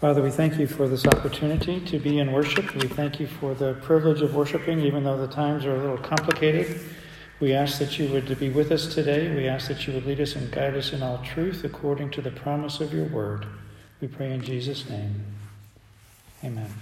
Father, 0.00 0.22
we 0.22 0.30
thank 0.30 0.58
you 0.58 0.66
for 0.66 0.88
this 0.88 1.06
opportunity 1.06 1.78
to 1.78 1.98
be 1.98 2.20
in 2.20 2.32
worship. 2.32 2.74
We 2.74 2.88
thank 2.88 3.20
you 3.20 3.26
for 3.26 3.52
the 3.52 3.74
privilege 3.82 4.22
of 4.22 4.34
worshiping, 4.34 4.80
even 4.80 5.04
though 5.04 5.18
the 5.18 5.30
times 5.30 5.66
are 5.66 5.76
a 5.76 5.78
little 5.78 5.98
complicated. 5.98 6.80
We 7.38 7.52
ask 7.52 7.78
that 7.80 7.98
you 7.98 8.08
would 8.08 8.38
be 8.38 8.48
with 8.48 8.72
us 8.72 8.94
today. 8.94 9.30
We 9.34 9.46
ask 9.46 9.68
that 9.68 9.86
you 9.86 9.92
would 9.92 10.06
lead 10.06 10.18
us 10.22 10.36
and 10.36 10.50
guide 10.50 10.74
us 10.74 10.94
in 10.94 11.02
all 11.02 11.18
truth 11.18 11.64
according 11.64 12.12
to 12.12 12.22
the 12.22 12.30
promise 12.30 12.80
of 12.80 12.94
your 12.94 13.04
word. 13.08 13.44
We 14.00 14.08
pray 14.08 14.32
in 14.32 14.40
Jesus' 14.40 14.88
name. 14.88 15.22
Amen. 16.42 16.72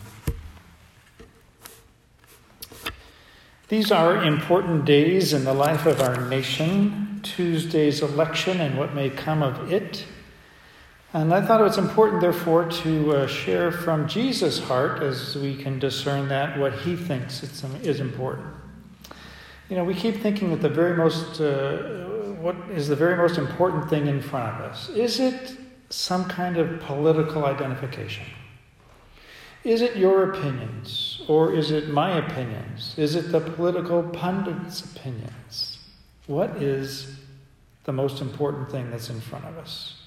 These 3.69 3.91
are 3.91 4.23
important 4.23 4.85
days 4.85 5.33
in 5.33 5.43
the 5.43 5.55
life 5.55 5.87
of 5.87 6.01
our 6.01 6.25
nation 6.29 7.21
Tuesday's 7.25 8.01
election 8.01 8.61
and 8.61 8.79
what 8.79 8.95
may 8.95 9.11
come 9.11 9.43
of 9.43 9.73
it. 9.73 10.05
And 11.15 11.33
I 11.33 11.41
thought 11.41 11.61
it 11.61 11.65
was 11.65 11.79
important, 11.79 12.21
therefore, 12.21 12.67
to 12.67 13.13
uh, 13.13 13.27
share 13.27 13.73
from 13.73 14.07
Jesus' 14.07 14.59
heart, 14.59 15.03
as 15.03 15.37
we 15.37 15.57
can 15.57 15.79
discern 15.79 16.29
that, 16.29 16.59
what 16.59 16.75
he 16.75 16.97
thinks 16.97 17.43
is 17.43 18.01
important. 18.01 18.47
You 19.71 19.77
know, 19.77 19.85
we 19.85 19.95
keep 19.95 20.21
thinking 20.21 20.51
that 20.51 20.61
the 20.61 20.69
very 20.69 20.97
most, 20.97 21.41
uh, 21.41 21.79
what 22.41 22.57
is 22.71 22.89
the 22.89 22.97
very 22.97 23.17
most 23.17 23.39
important 23.39 23.89
thing 23.89 24.07
in 24.07 24.21
front 24.21 24.55
of 24.55 24.71
us? 24.71 24.91
Is 24.91 25.19
it 25.19 25.57
some 25.89 26.27
kind 26.27 26.59
of 26.59 26.79
political 26.81 27.47
identification? 27.47 28.27
Is 29.65 29.81
it 29.81 29.97
your 29.97 30.31
opinions? 30.31 31.23
Or 31.27 31.55
is 31.55 31.71
it 31.71 31.89
my 31.89 32.19
opinions? 32.19 32.95
Is 32.99 33.15
it 33.15 33.33
the 33.33 33.41
political 33.41 34.03
pundits' 34.03 34.83
opinions? 34.83 35.79
What 36.27 36.63
is 36.63 37.17
the 37.85 37.93
most 37.93 38.21
important 38.21 38.71
thing 38.71 38.91
that's 38.91 39.09
in 39.09 39.21
front 39.21 39.47
of 39.47 39.57
us? 39.57 39.98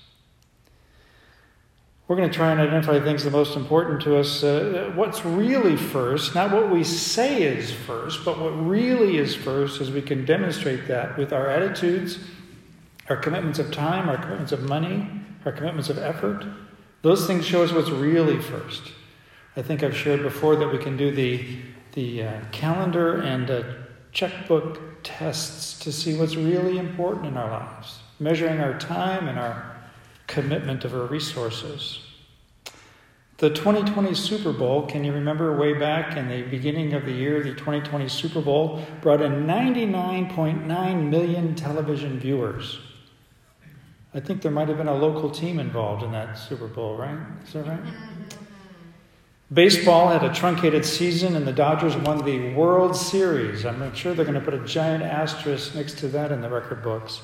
We're 2.11 2.17
going 2.17 2.29
to 2.29 2.35
try 2.35 2.51
and 2.51 2.59
identify 2.59 2.99
things 2.99 3.23
the 3.23 3.31
most 3.31 3.55
important 3.55 4.01
to 4.01 4.17
us. 4.17 4.43
Uh, 4.43 4.91
what's 4.95 5.23
really 5.23 5.77
first, 5.77 6.35
not 6.35 6.51
what 6.51 6.69
we 6.69 6.83
say 6.83 7.41
is 7.41 7.71
first, 7.71 8.25
but 8.25 8.37
what 8.37 8.49
really 8.49 9.15
is 9.15 9.33
first, 9.33 9.79
as 9.79 9.91
we 9.91 10.01
can 10.01 10.25
demonstrate 10.25 10.89
that 10.89 11.17
with 11.17 11.31
our 11.31 11.47
attitudes, 11.47 12.19
our 13.07 13.15
commitments 13.15 13.59
of 13.59 13.71
time, 13.71 14.09
our 14.09 14.17
commitments 14.17 14.51
of 14.51 14.63
money, 14.63 15.07
our 15.45 15.53
commitments 15.53 15.89
of 15.89 15.99
effort. 15.99 16.43
Those 17.01 17.27
things 17.27 17.45
show 17.45 17.63
us 17.63 17.71
what's 17.71 17.89
really 17.89 18.41
first. 18.41 18.91
I 19.55 19.61
think 19.61 19.81
I've 19.81 19.95
shared 19.95 20.21
before 20.21 20.57
that 20.57 20.67
we 20.69 20.79
can 20.79 20.97
do 20.97 21.11
the, 21.11 21.59
the 21.93 22.23
uh, 22.23 22.41
calendar 22.51 23.21
and 23.21 23.49
uh, 23.49 23.63
checkbook 24.11 25.01
tests 25.03 25.79
to 25.79 25.93
see 25.93 26.17
what's 26.17 26.35
really 26.35 26.77
important 26.77 27.27
in 27.27 27.37
our 27.37 27.49
lives, 27.49 27.99
measuring 28.19 28.59
our 28.59 28.77
time 28.77 29.29
and 29.29 29.39
our 29.39 29.80
commitment 30.31 30.85
of 30.85 30.93
our 30.93 31.05
resources. 31.05 31.99
The 33.37 33.49
2020 33.49 34.13
Super 34.13 34.53
Bowl, 34.53 34.85
can 34.85 35.03
you 35.03 35.11
remember 35.11 35.57
way 35.57 35.73
back 35.73 36.15
in 36.15 36.29
the 36.29 36.43
beginning 36.43 36.93
of 36.93 37.05
the 37.05 37.11
year, 37.11 37.43
the 37.43 37.53
2020 37.53 38.07
Super 38.07 38.39
Bowl 38.39 38.85
brought 39.01 39.21
in 39.21 39.45
99.9 39.45 41.09
million 41.09 41.55
television 41.55 42.19
viewers. 42.19 42.79
I 44.13 44.19
think 44.19 44.41
there 44.41 44.51
might 44.51 44.67
have 44.67 44.77
been 44.77 44.87
a 44.87 44.95
local 44.95 45.29
team 45.29 45.59
involved 45.59 46.03
in 46.03 46.11
that 46.11 46.37
Super 46.37 46.67
Bowl, 46.67 46.95
right? 46.97 47.17
Is 47.45 47.53
that 47.53 47.65
right? 47.65 47.83
Mm-hmm. 47.83 48.50
Baseball 49.53 50.07
had 50.07 50.23
a 50.23 50.33
truncated 50.33 50.85
season, 50.85 51.35
and 51.35 51.45
the 51.45 51.51
Dodgers 51.51 51.97
won 51.97 52.23
the 52.23 52.53
World 52.53 52.95
Series. 52.95 53.65
I'm 53.65 53.93
sure 53.93 54.13
they're 54.13 54.23
going 54.23 54.39
to 54.39 54.45
put 54.45 54.53
a 54.53 54.65
giant 54.65 55.03
asterisk 55.03 55.75
next 55.75 55.97
to 55.99 56.07
that 56.09 56.31
in 56.31 56.39
the 56.39 56.49
record 56.49 56.81
books. 56.81 57.21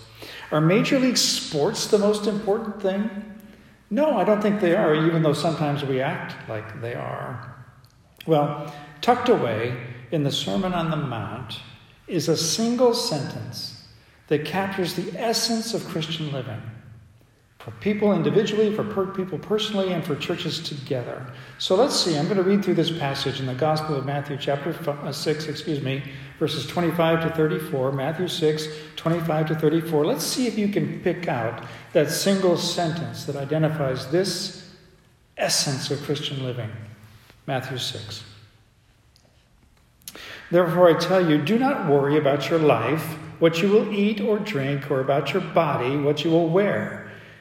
Are 0.52 0.60
Major 0.60 1.00
League 1.00 1.18
Sports 1.18 1.88
the 1.88 1.98
most 1.98 2.28
important 2.28 2.82
thing? 2.82 3.10
No, 3.90 4.18
I 4.18 4.26
don't 4.26 4.42
think 4.42 4.60
they 4.60 4.76
are, 4.76 4.94
even 4.94 5.24
though 5.24 5.32
sometimes 5.32 5.86
we 5.86 6.02
act 6.02 6.50
like 6.50 6.82
they 6.82 6.96
are. 6.96 7.66
Well, 8.26 8.74
tucked 9.00 9.30
away 9.30 9.78
in 10.12 10.26
the 10.26 10.32
Sermon 10.32 10.74
on 10.74 10.92
the 10.92 10.98
Mount 10.98 11.62
is 12.08 12.28
a 12.28 12.36
single 12.36 12.94
sentence 12.94 13.88
that 14.28 14.44
captures 14.44 14.96
the 14.96 15.18
essence 15.18 15.74
of 15.74 15.88
Christian 15.88 16.34
living 16.34 16.62
for 17.68 17.72
people 17.82 18.14
individually, 18.14 18.74
for 18.74 19.06
people 19.08 19.38
personally, 19.38 19.92
and 19.92 20.02
for 20.02 20.16
churches 20.16 20.62
together. 20.62 21.26
So 21.58 21.76
let's 21.76 22.00
see. 22.00 22.18
I'm 22.18 22.24
going 22.24 22.38
to 22.38 22.44
read 22.44 22.64
through 22.64 22.76
this 22.76 22.98
passage 22.98 23.42
in 23.42 23.46
the 23.46 23.54
Gospel 23.54 23.96
of 23.96 24.06
Matthew, 24.06 24.38
chapter 24.40 24.74
uh, 24.90 25.12
6, 25.12 25.48
excuse 25.48 25.82
me, 25.82 26.02
verses 26.40 26.66
25 26.66 27.24
to 27.24 27.36
34. 27.36 27.92
Matthew 27.92 28.30
6, 28.30 28.68
25 28.96 29.48
to 29.50 29.56
34. 29.56 30.06
Let's 30.06 30.24
see 30.24 30.48
if 30.48 30.58
you 30.58 30.70
can 30.70 31.02
pick 31.02 31.28
out 31.28 31.66
that 31.92 32.10
single 32.10 32.56
sentence 32.56 33.26
that 33.26 33.36
identifies 33.36 34.10
this 34.12 34.74
essence 35.36 35.92
of 35.92 36.02
Christian 36.04 36.46
living. 36.46 36.72
Matthew 37.48 37.80
6. 37.80 38.24
Therefore, 40.52 40.96
I 40.96 40.98
tell 40.98 41.30
you, 41.30 41.38
do 41.38 41.60
not 41.60 41.90
worry 41.90 42.18
about 42.18 42.50
your 42.50 42.60
life, 42.60 43.18
what 43.40 43.62
you 43.62 43.68
will 43.68 43.94
eat 43.94 44.22
or 44.22 44.40
drink, 44.40 44.90
or 44.90 45.02
about 45.02 45.34
your 45.34 45.42
body, 45.42 45.98
what 45.98 46.24
you 46.24 46.32
will 46.32 46.48
wear. 46.48 47.07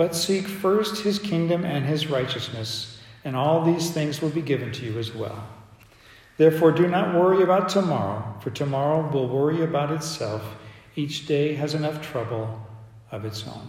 But 0.00 0.14
seek 0.14 0.48
first 0.48 1.02
his 1.02 1.18
kingdom 1.18 1.62
and 1.62 1.84
his 1.84 2.06
righteousness, 2.06 2.98
and 3.22 3.36
all 3.36 3.62
these 3.62 3.90
things 3.90 4.22
will 4.22 4.30
be 4.30 4.40
given 4.40 4.72
to 4.72 4.86
you 4.86 4.98
as 4.98 5.14
well. 5.14 5.46
Therefore, 6.38 6.72
do 6.72 6.88
not 6.88 7.14
worry 7.14 7.42
about 7.42 7.68
tomorrow, 7.68 8.34
for 8.40 8.48
tomorrow 8.48 9.06
will 9.10 9.28
worry 9.28 9.62
about 9.62 9.92
itself. 9.92 10.42
Each 10.96 11.26
day 11.26 11.54
has 11.56 11.74
enough 11.74 12.00
trouble 12.00 12.66
of 13.12 13.26
its 13.26 13.46
own. 13.46 13.68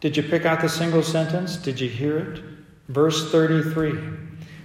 Did 0.00 0.18
you 0.18 0.22
pick 0.22 0.44
out 0.44 0.60
the 0.60 0.68
single 0.68 1.02
sentence? 1.02 1.56
Did 1.56 1.80
you 1.80 1.88
hear 1.88 2.18
it? 2.18 2.42
Verse 2.88 3.32
33 3.32 3.94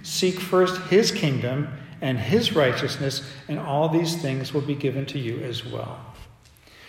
Seek 0.02 0.38
first 0.38 0.78
his 0.90 1.10
kingdom 1.10 1.66
and 2.02 2.18
his 2.18 2.54
righteousness, 2.54 3.26
and 3.48 3.58
all 3.58 3.88
these 3.88 4.20
things 4.20 4.52
will 4.52 4.60
be 4.60 4.74
given 4.74 5.06
to 5.06 5.18
you 5.18 5.38
as 5.38 5.64
well. 5.64 5.98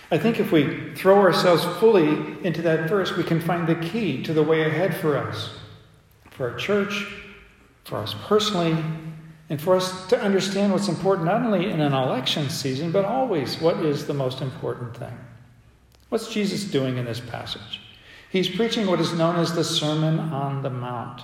I 0.10 0.18
think 0.18 0.40
if 0.40 0.52
we 0.52 0.94
throw 0.96 1.20
ourselves 1.20 1.66
fully 1.80 2.08
into 2.46 2.62
that 2.62 2.90
verse, 2.90 3.16
we 3.18 3.24
can 3.24 3.42
find 3.42 3.68
the 3.68 3.76
key 3.76 4.24
to 4.24 4.34
the 4.34 4.44
way 4.44 4.64
ahead 4.64 4.96
for 4.96 5.18
us, 5.18 5.50
for 6.32 6.52
our 6.52 6.58
church, 6.58 7.06
for 7.84 7.98
us 7.98 8.16
personally, 8.26 8.78
and 9.50 9.62
for 9.62 9.76
us 9.76 10.08
to 10.08 10.20
understand 10.20 10.72
what's 10.72 10.88
important 10.88 11.26
not 11.26 11.42
only 11.42 11.70
in 11.70 11.82
an 11.82 11.94
election 11.94 12.50
season, 12.50 12.92
but 12.92 13.04
always 13.04 13.60
what 13.60 13.78
is 13.86 14.08
the 14.08 14.14
most 14.14 14.42
important 14.42 14.96
thing. 14.96 15.18
What's 16.10 16.34
Jesus 16.34 16.64
doing 16.64 16.98
in 16.98 17.06
this 17.06 17.20
passage? 17.20 17.82
He's 18.30 18.50
preaching 18.50 18.88
what 18.88 19.02
is 19.02 19.14
known 19.14 19.36
as 19.36 19.54
the 19.56 19.64
Sermon 19.64 20.20
on 20.20 20.64
the 20.64 20.70
Mount. 20.70 21.22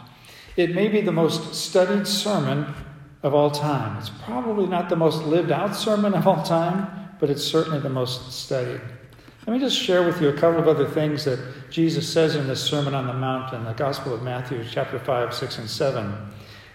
It 0.58 0.76
may 0.76 0.90
be 0.90 1.02
the 1.02 1.12
most 1.12 1.56
studied 1.56 2.06
sermon 2.06 2.74
of 3.24 3.34
all 3.34 3.50
time. 3.50 3.98
It's 3.98 4.10
probably 4.10 4.68
not 4.68 4.90
the 4.90 4.96
most 4.98 5.24
lived 5.24 5.52
out 5.52 5.76
sermon 5.76 6.14
of 6.14 6.28
all 6.28 6.44
time 6.44 7.03
but 7.24 7.30
it's 7.30 7.46
certainly 7.46 7.80
the 7.80 7.88
most 7.88 8.34
studied. 8.34 8.82
Let 9.48 9.54
me 9.54 9.60
just 9.60 9.82
share 9.82 10.04
with 10.04 10.22
you 10.22 10.28
a 10.28 10.34
couple 10.34 10.60
of 10.60 10.68
other 10.68 10.90
things 10.90 11.24
that 11.24 11.40
Jesus 11.70 12.06
says 12.12 12.36
in 12.36 12.48
this 12.48 12.62
Sermon 12.62 12.94
on 12.94 13.08
the 13.08 13.14
Mount 13.14 13.54
in 13.54 13.64
the 13.64 13.72
Gospel 13.72 14.14
of 14.14 14.24
Matthew, 14.24 14.62
chapter 14.70 15.00
5, 15.00 15.34
6, 15.34 15.58
and 15.60 15.70
7. 15.70 16.16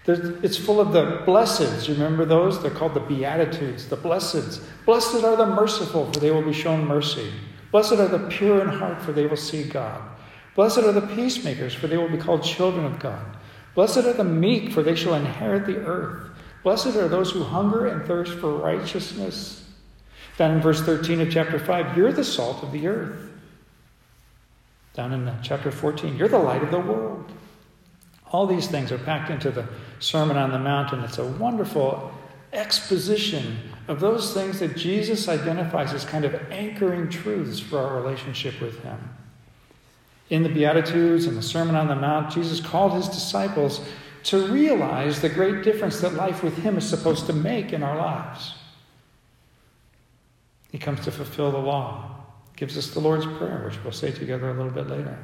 it's 0.06 0.56
full 0.56 0.81
of 0.81 0.93
the 0.93 1.19
blesseds. 1.27 1.87
You 1.87 1.93
remember 1.93 2.25
those? 2.25 2.62
They're 2.62 2.71
called 2.71 2.95
the 2.95 3.00
Beatitudes, 3.00 3.89
the 3.89 3.99
blesseds. 3.99 4.65
Blessed 4.87 5.23
are 5.23 5.37
the 5.37 5.45
merciful, 5.45 6.11
for 6.11 6.19
they 6.19 6.31
will 6.31 6.41
be 6.41 6.55
shown 6.55 6.83
mercy. 6.87 7.31
Blessed 7.71 8.01
are 8.01 8.09
the 8.09 8.27
pure 8.31 8.62
in 8.62 8.69
heart, 8.69 9.03
for 9.03 9.12
they 9.12 9.27
will 9.27 9.37
see 9.37 9.65
God. 9.65 10.01
Blessed 10.55 10.79
are 10.79 10.93
the 10.93 11.15
peacemakers, 11.15 11.75
for 11.75 11.89
they 11.89 11.99
will 11.99 12.09
be 12.09 12.17
called 12.17 12.43
children 12.43 12.87
of 12.87 12.99
God. 12.99 13.37
Blessed 13.75 13.99
are 13.99 14.15
the 14.15 14.25
meek, 14.25 14.73
for 14.73 14.83
they 14.83 14.94
shall 14.94 15.12
inherit 15.12 15.67
the 15.67 15.85
earth. 15.85 16.31
Blessed 16.62 16.97
are 16.97 17.09
those 17.09 17.33
who 17.33 17.43
hunger 17.43 17.89
and 17.89 18.06
thirst 18.06 18.33
for 18.39 18.55
righteousness 18.55 19.67
Down 20.38 20.52
in 20.52 20.61
verse 20.61 20.81
13 20.82 21.20
of 21.20 21.32
chapter 21.32 21.58
5, 21.58 21.96
you're 21.96 22.12
the 22.12 22.23
salt 22.23 22.62
of 22.62 22.70
the 22.70 22.87
earth. 22.87 23.29
Down 24.94 25.12
in 25.12 25.32
chapter 25.43 25.73
14, 25.73 26.17
you're 26.17 26.29
the 26.29 26.38
light 26.38 26.62
of 26.62 26.70
the 26.70 26.79
world. 26.79 27.25
All 28.31 28.46
these 28.46 28.69
things 28.69 28.93
are 28.93 28.99
packed 28.99 29.31
into 29.31 29.50
the 29.50 29.67
Sermon 29.99 30.37
on 30.37 30.52
the 30.52 30.58
Mount, 30.61 30.93
and 30.93 31.02
it's 31.02 31.19
a 31.19 31.26
wonderful 31.26 32.12
exposition 32.52 33.58
of 33.88 33.99
those 33.99 34.32
things 34.32 34.61
that 34.61 34.76
Jesus 34.76 35.29
identifies 35.29 35.93
as 35.93 36.05
kind 36.05 36.25
of 36.25 36.35
anchoring 36.52 37.08
truths 37.08 37.58
for 37.58 37.79
our 37.79 38.00
relationship 38.00 38.61
with 38.61 38.81
Him. 38.84 38.96
In 40.31 40.44
the 40.44 40.49
Beatitudes 40.50 41.25
and 41.25 41.37
the 41.37 41.43
Sermon 41.43 41.75
on 41.75 41.88
the 41.88 41.96
Mount, 41.96 42.32
Jesus 42.32 42.61
called 42.61 42.93
His 42.93 43.08
disciples 43.08 43.81
to 44.25 44.46
realize 44.46 45.20
the 45.20 45.29
great 45.29 45.64
difference 45.64 46.00
that 46.00 46.14
life 46.14 46.44
with 46.44 46.58
Him 46.58 46.76
is 46.76 46.88
supposed 46.88 47.26
to 47.26 47.32
make 47.32 47.73
in 47.73 47.82
our 47.82 47.96
lives. 47.96 48.55
He 50.70 50.79
comes 50.79 51.00
to 51.00 51.11
fulfill 51.11 51.50
the 51.50 51.59
law, 51.59 52.17
gives 52.56 52.76
us 52.76 52.91
the 52.91 53.00
Lord's 53.00 53.26
Prayer, 53.26 53.62
which 53.65 53.82
we'll 53.82 53.93
say 53.93 54.11
together 54.11 54.50
a 54.50 54.55
little 54.55 54.73
bit 54.73 54.88
later. 54.88 55.19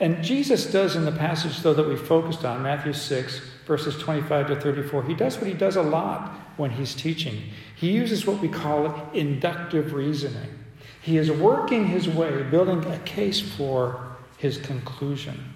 And 0.00 0.24
Jesus 0.24 0.72
does 0.72 0.96
in 0.96 1.04
the 1.04 1.12
passage, 1.12 1.60
though, 1.60 1.74
that 1.74 1.86
we 1.86 1.94
focused 1.94 2.44
on, 2.44 2.62
Matthew 2.62 2.94
6, 2.94 3.40
verses 3.66 3.98
25 3.98 4.48
to 4.48 4.60
34, 4.60 5.04
he 5.04 5.14
does 5.14 5.36
what 5.36 5.46
he 5.46 5.52
does 5.52 5.76
a 5.76 5.82
lot 5.82 6.32
when 6.56 6.70
he's 6.70 6.94
teaching. 6.94 7.42
He 7.76 7.92
uses 7.92 8.26
what 8.26 8.40
we 8.40 8.48
call 8.48 9.10
inductive 9.12 9.92
reasoning. 9.92 10.58
He 11.02 11.18
is 11.18 11.30
working 11.30 11.86
his 11.86 12.08
way, 12.08 12.42
building 12.44 12.84
a 12.90 12.98
case 13.00 13.40
for 13.40 14.16
his 14.38 14.56
conclusion. 14.58 15.54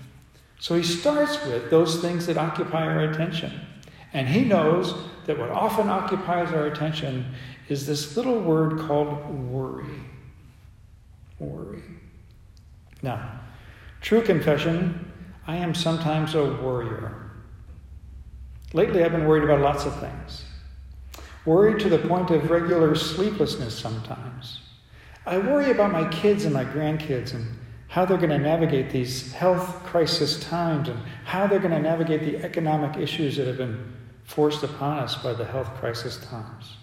So 0.58 0.74
he 0.74 0.82
starts 0.82 1.42
with 1.46 1.70
those 1.70 2.00
things 2.00 2.26
that 2.26 2.36
occupy 2.36 2.86
our 2.86 3.10
attention. 3.10 3.60
And 4.12 4.28
he 4.28 4.44
knows 4.44 4.94
that 5.26 5.38
what 5.38 5.50
often 5.50 5.88
occupies 5.88 6.52
our 6.52 6.66
attention 6.66 7.34
is 7.68 7.86
this 7.86 8.16
little 8.16 8.40
word 8.40 8.78
called 8.80 9.28
worry. 9.50 10.00
Worry. 11.38 11.82
Now, 13.02 13.40
true 14.00 14.22
confession, 14.22 15.12
I 15.46 15.56
am 15.56 15.74
sometimes 15.74 16.34
a 16.34 16.44
worrier. 16.44 17.30
Lately, 18.72 19.04
I've 19.04 19.12
been 19.12 19.26
worried 19.26 19.44
about 19.44 19.60
lots 19.60 19.84
of 19.84 19.98
things. 20.00 20.44
Worried 21.44 21.80
to 21.80 21.88
the 21.88 21.98
point 21.98 22.30
of 22.30 22.50
regular 22.50 22.94
sleeplessness 22.94 23.78
sometimes. 23.78 24.60
I 25.26 25.38
worry 25.38 25.70
about 25.70 25.92
my 25.92 26.08
kids 26.08 26.44
and 26.44 26.52
my 26.52 26.64
grandkids 26.64 27.34
and 27.34 27.46
how 27.88 28.04
they're 28.04 28.18
going 28.18 28.30
to 28.30 28.38
navigate 28.38 28.90
these 28.90 29.32
health 29.32 29.84
crisis 29.84 30.40
times 30.40 30.88
and 30.88 30.98
how 31.24 31.46
they're 31.46 31.58
going 31.58 31.70
to 31.70 31.80
navigate 31.80 32.20
the 32.20 32.44
economic 32.44 32.96
issues 32.96 33.36
that 33.36 33.46
have 33.46 33.58
been 33.58 33.94
forced 34.24 34.62
upon 34.62 34.98
us 34.98 35.14
by 35.16 35.32
the 35.32 35.44
health 35.44 35.68
crisis 35.74 36.16
times. 36.26 36.76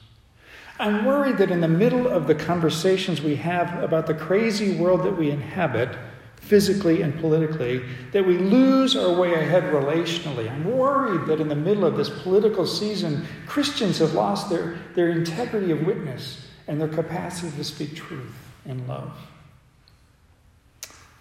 I'm 0.81 1.06
worried 1.06 1.38
that 1.38 1.51
in 1.51 1.62
the 1.62 1.68
middle 1.68 2.07
of 2.07 2.25
the 2.25 2.33
conversations 2.33 3.22
we 3.22 3.36
have 3.36 3.83
about 3.83 4.07
the 4.07 4.16
crazy 4.16 4.75
world 4.78 5.04
that 5.04 5.16
we 5.16 5.30
inhabit, 5.30 5.95
physically 6.38 7.04
and 7.04 7.19
politically, 7.19 7.83
that 8.13 8.25
we 8.25 8.39
lose 8.39 8.95
our 8.95 9.13
way 9.13 9.36
ahead 9.36 9.66
relationally. 9.66 10.50
I'm 10.50 10.66
worried 10.66 11.28
that 11.28 11.39
in 11.39 11.50
the 11.50 11.56
middle 11.56 11.86
of 11.86 11.98
this 11.98 12.10
political 12.10 12.66
season, 12.66 13.28
Christians 13.45 14.00
have 14.00 14.16
lost 14.16 14.50
their, 14.50 14.80
their 14.95 15.10
integrity 15.10 15.69
of 15.69 15.86
witness 15.86 16.48
and 16.68 16.81
their 16.81 16.88
capacity 16.88 17.56
to 17.56 17.63
speak 17.63 17.95
truth 17.95 18.34
in 18.66 18.88
love. 18.88 19.16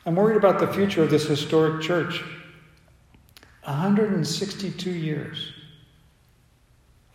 I'm 0.06 0.16
worried 0.16 0.38
about 0.38 0.58
the 0.58 0.72
future 0.72 1.02
of 1.02 1.10
this 1.10 1.28
historic 1.28 1.82
church. 1.82 2.24
162 3.64 4.90
years 4.90 5.52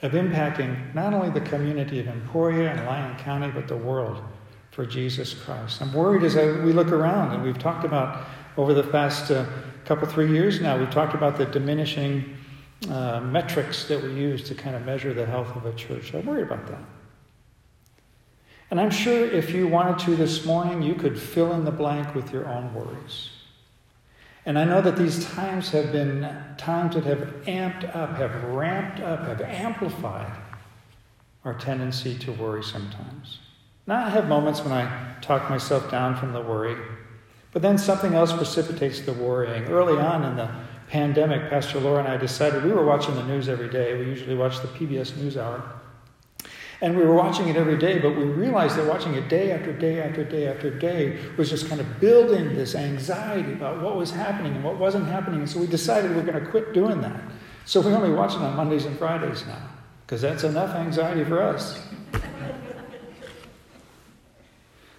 of 0.01 0.12
impacting 0.12 0.94
not 0.94 1.13
only 1.13 1.30
the 1.30 1.42
community 1.42 2.00
of 2.00 2.07
Emporia 2.07 2.71
and 2.71 2.86
Lyon 2.86 3.18
County, 3.18 3.50
but 3.51 3.68
the 3.68 3.77
world 3.77 4.21
for 4.71 4.86
Jesus 4.86 5.33
Christ. 5.33 5.81
I'm 5.81 5.94
worried 5.94 6.24
as 6.24 6.36
I, 6.36 6.51
we 6.62 6.74
look 6.74 6.92
around, 6.92 7.33
and 7.33 7.44
we've 7.44 7.57
talked 7.57 7.86
about 7.86 8.25
over 8.57 8.74
the 8.74 8.83
past 8.83 9.31
uh, 9.31 9.45
couple, 9.86 10.07
three 10.07 10.31
years 10.31 10.59
now, 10.59 10.77
we've 10.77 10.89
talked 10.89 11.13
about 11.13 11.38
the 11.38 11.45
diminishing 11.45 12.36
uh, 12.89 13.19
metrics 13.21 13.88
that 13.88 14.01
we 14.01 14.13
use 14.13 14.44
to 14.44 14.56
kind 14.56 14.75
of 14.75 14.86
measure 14.86 15.13
the 15.13 15.25
health 15.25 15.56
of 15.56 15.65
a 15.65 15.74
church. 15.74 16.13
I'm 16.13 16.25
worried 16.25 16.48
about 16.48 16.68
that. 16.68 16.81
And 18.71 18.81
I'm 18.81 18.89
sure 18.89 19.25
if 19.25 19.51
you 19.51 19.68
wanted 19.68 20.00
to 20.06 20.15
this 20.15 20.44
morning, 20.44 20.81
you 20.81 20.95
could 20.95 21.19
fill 21.19 21.53
in 21.53 21.65
the 21.65 21.71
blank 21.71 22.15
with 22.15 22.33
your 22.33 22.48
own 22.48 22.74
worries. 22.74 23.30
And 24.45 24.59
I 24.59 24.63
know 24.63 24.80
that 24.81 24.95
these 24.95 25.25
times 25.25 25.71
have 25.71 25.92
been 25.92 26.21
times 26.57 26.95
that 26.95 27.03
have 27.06 27.19
amped 27.45 27.95
up, 27.95 28.15
have 28.18 28.44
ramped 28.44 29.00
up, 29.00 29.25
have 29.25 29.42
amplified 29.42 30.31
our 31.44 31.56
tendency 31.56 32.15
to 32.19 32.31
worry 32.31 32.63
sometimes. 32.63 33.39
Now, 33.88 34.06
I 34.06 34.09
have 34.09 34.27
moments 34.27 34.62
when 34.62 34.71
I 34.71 35.15
talk 35.21 35.50
myself 35.50 35.89
down 35.89 36.15
from 36.15 36.33
the 36.33 36.42
worry, 36.42 36.75
but 37.51 37.62
then 37.62 37.77
something 37.77 38.13
else 38.13 38.33
precipitates 38.33 39.01
the 39.01 39.13
worrying. 39.13 39.65
Early 39.65 40.00
on 40.00 40.24
in 40.24 40.36
the 40.36 40.50
pandemic, 40.89 41.50
Pastor 41.50 41.80
Laura 41.80 42.00
and 42.00 42.07
I 42.07 42.18
decided 42.18 42.63
we 42.63 42.71
were 42.71 42.86
watching 42.86 43.15
the 43.15 43.24
news 43.24 43.50
every 43.50 43.69
day. 43.69 43.98
We 43.98 44.06
usually 44.06 44.36
watch 44.36 44.59
the 44.59 44.68
PBS 44.68 45.12
NewsHour. 45.13 45.62
And 46.81 46.98
we 46.98 47.04
were 47.04 47.16
watching 47.16 47.48
it 47.48 47.56
every 47.56 47.77
day, 47.77 48.00
but 48.00 48.16
we 48.16 48.24
realized 48.24 48.75
that 48.75 48.86
watching 48.86 49.13
it 49.13 49.30
day 49.30 49.51
after 49.51 49.72
day 49.72 50.01
after 50.01 50.24
day 50.24 50.48
after 50.48 50.69
day 50.69 51.19
was 51.38 51.50
just 51.50 51.69
kind 51.69 51.80
of 51.80 52.00
building 52.00 52.56
this 52.56 52.75
anxiety 52.75 53.54
about 53.54 53.81
what 53.81 53.95
was 53.95 54.12
happening 54.12 54.56
and 54.56 54.63
what 54.63 54.77
wasn't 54.77 55.07
happening. 55.07 55.39
And 55.39 55.50
so 55.50 55.60
we 55.60 55.68
decided 55.68 56.12
we 56.12 56.18
we're 56.18 56.31
going 56.31 56.44
to 56.44 56.51
quit 56.51 56.74
doing 56.74 57.01
that. 57.01 57.22
So 57.66 57.81
we 57.81 57.94
only 57.94 58.12
watch 58.12 58.33
it 58.33 58.42
on 58.42 58.56
Mondays 58.56 58.86
and 58.86 58.98
Fridays 58.98 59.45
now, 59.48 59.62
because 60.06 60.22
that's 60.22 60.44
enough 60.44 60.75
anxiety 60.75 61.24
for 61.24 61.42
us. 61.42 61.81